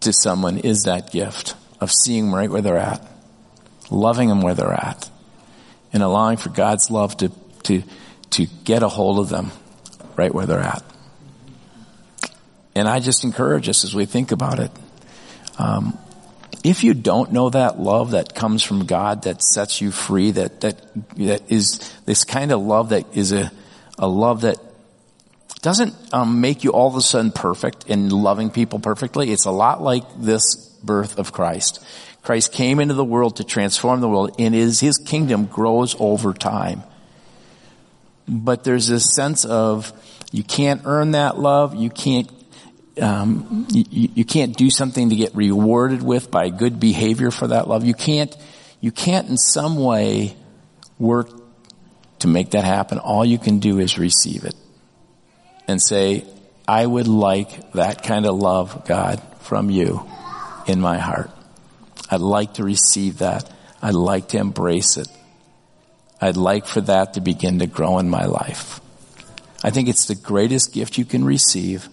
to 0.01 0.11
someone 0.13 0.57
is 0.59 0.83
that 0.83 1.11
gift 1.11 1.55
of 1.79 1.91
seeing 1.91 2.25
them 2.25 2.35
right 2.35 2.49
where 2.49 2.61
they're 2.61 2.77
at, 2.77 3.05
loving 3.89 4.29
them 4.29 4.41
where 4.41 4.53
they're 4.53 4.73
at, 4.73 5.09
and 5.93 6.03
allowing 6.03 6.37
for 6.37 6.49
God's 6.49 6.91
love 6.91 7.15
to, 7.17 7.31
to, 7.63 7.83
to 8.31 8.45
get 8.63 8.83
a 8.83 8.89
hold 8.89 9.19
of 9.19 9.29
them 9.29 9.51
right 10.15 10.33
where 10.33 10.45
they're 10.45 10.59
at. 10.59 10.83
And 12.75 12.87
I 12.87 12.99
just 12.99 13.23
encourage 13.23 13.69
us 13.69 13.85
as 13.85 13.95
we 13.95 14.05
think 14.05 14.31
about 14.31 14.59
it 14.59 14.71
um, 15.57 15.97
if 16.65 16.83
you 16.83 16.95
don't 16.95 17.31
know 17.31 17.51
that 17.51 17.79
love 17.79 18.11
that 18.11 18.33
comes 18.33 18.63
from 18.63 18.87
God 18.87 19.23
that 19.23 19.43
sets 19.43 19.81
you 19.81 19.91
free, 19.91 20.31
that 20.31 20.61
that 20.61 20.81
that 21.17 21.51
is 21.51 21.93
this 22.05 22.23
kind 22.23 22.51
of 22.51 22.59
love 22.59 22.89
that 22.89 23.15
is 23.15 23.31
a 23.31 23.51
a 23.99 24.07
love 24.07 24.41
that 24.41 24.57
doesn't 25.61 25.93
um, 26.11 26.41
make 26.41 26.63
you 26.63 26.71
all 26.71 26.87
of 26.87 26.95
a 26.95 27.01
sudden 27.01 27.31
perfect 27.31 27.85
in 27.87 28.09
loving 28.09 28.49
people 28.49 28.79
perfectly. 28.79 29.31
It's 29.31 29.45
a 29.45 29.51
lot 29.51 29.83
like 29.83 30.03
this 30.17 30.55
birth 30.83 31.19
of 31.19 31.31
Christ. 31.31 31.85
Christ 32.23 32.51
came 32.51 32.79
into 32.79 32.95
the 32.95 33.05
world 33.05 33.35
to 33.35 33.43
transform 33.43 34.01
the 34.01 34.09
world, 34.09 34.35
and 34.39 34.55
his 34.55 34.79
his 34.79 34.97
kingdom 34.97 35.45
grows 35.45 35.95
over 35.99 36.33
time. 36.33 36.81
But 38.27 38.63
there's 38.63 38.87
this 38.87 39.13
sense 39.13 39.45
of 39.45 39.93
you 40.31 40.43
can't 40.43 40.81
earn 40.85 41.11
that 41.11 41.37
love, 41.37 41.75
you 41.75 41.91
can't 41.91 42.27
um, 43.01 43.67
you, 43.71 44.09
you 44.15 44.25
can't 44.25 44.55
do 44.55 44.69
something 44.69 45.09
to 45.09 45.15
get 45.15 45.35
rewarded 45.35 46.01
with 46.01 46.31
by 46.31 46.49
good 46.49 46.79
behavior 46.79 47.31
for 47.31 47.47
that 47.47 47.67
love. 47.67 47.83
You 47.83 47.93
can't, 47.93 48.35
you 48.79 48.91
can't 48.91 49.29
in 49.29 49.37
some 49.37 49.77
way 49.77 50.35
work 50.97 51.29
to 52.19 52.27
make 52.27 52.51
that 52.51 52.63
happen. 52.63 52.99
All 52.99 53.25
you 53.25 53.37
can 53.37 53.59
do 53.59 53.79
is 53.79 53.97
receive 53.97 54.45
it 54.45 54.55
and 55.67 55.81
say, 55.81 56.25
I 56.67 56.85
would 56.85 57.07
like 57.07 57.73
that 57.73 58.03
kind 58.03 58.25
of 58.25 58.35
love, 58.35 58.85
God, 58.85 59.21
from 59.41 59.69
you 59.69 60.07
in 60.67 60.81
my 60.81 60.97
heart. 60.97 61.29
I'd 62.09 62.21
like 62.21 62.55
to 62.55 62.63
receive 62.63 63.19
that. 63.19 63.51
I'd 63.81 63.93
like 63.93 64.29
to 64.29 64.37
embrace 64.37 64.97
it. 64.97 65.07
I'd 66.21 66.37
like 66.37 66.65
for 66.65 66.81
that 66.81 67.15
to 67.15 67.21
begin 67.21 67.59
to 67.59 67.67
grow 67.67 67.99
in 67.99 68.09
my 68.09 68.25
life. 68.25 68.79
I 69.63 69.69
think 69.69 69.89
it's 69.89 70.05
the 70.05 70.15
greatest 70.15 70.73
gift 70.73 70.97
you 70.97 71.05
can 71.05 71.25
receive 71.25 71.89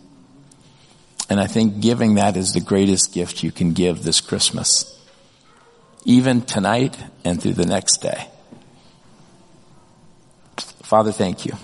and 1.29 1.41
I 1.41 1.47
think 1.47 1.81
giving 1.81 2.15
that 2.15 2.37
is 2.37 2.53
the 2.53 2.61
greatest 2.61 3.13
gift 3.13 3.43
you 3.43 3.53
can 3.53 3.73
give 3.73 4.03
this 4.03 4.21
Christmas. 4.21 4.89
Even 6.05 6.43
tonight 6.43 6.97
and 7.25 7.41
through 7.41 7.55
the 7.55 7.67
next 7.67 7.99
day. 7.99 8.29
Father, 10.83 11.13
thank 11.13 11.47
you. 11.47 11.55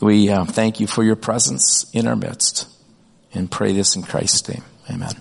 We 0.00 0.30
uh, 0.30 0.44
thank 0.44 0.80
you 0.80 0.86
for 0.86 1.02
your 1.02 1.16
presence 1.16 1.90
in 1.92 2.06
our 2.06 2.16
midst 2.16 2.68
and 3.34 3.50
pray 3.50 3.72
this 3.72 3.96
in 3.96 4.02
Christ's 4.02 4.48
name. 4.48 4.62
Amen. 4.88 5.12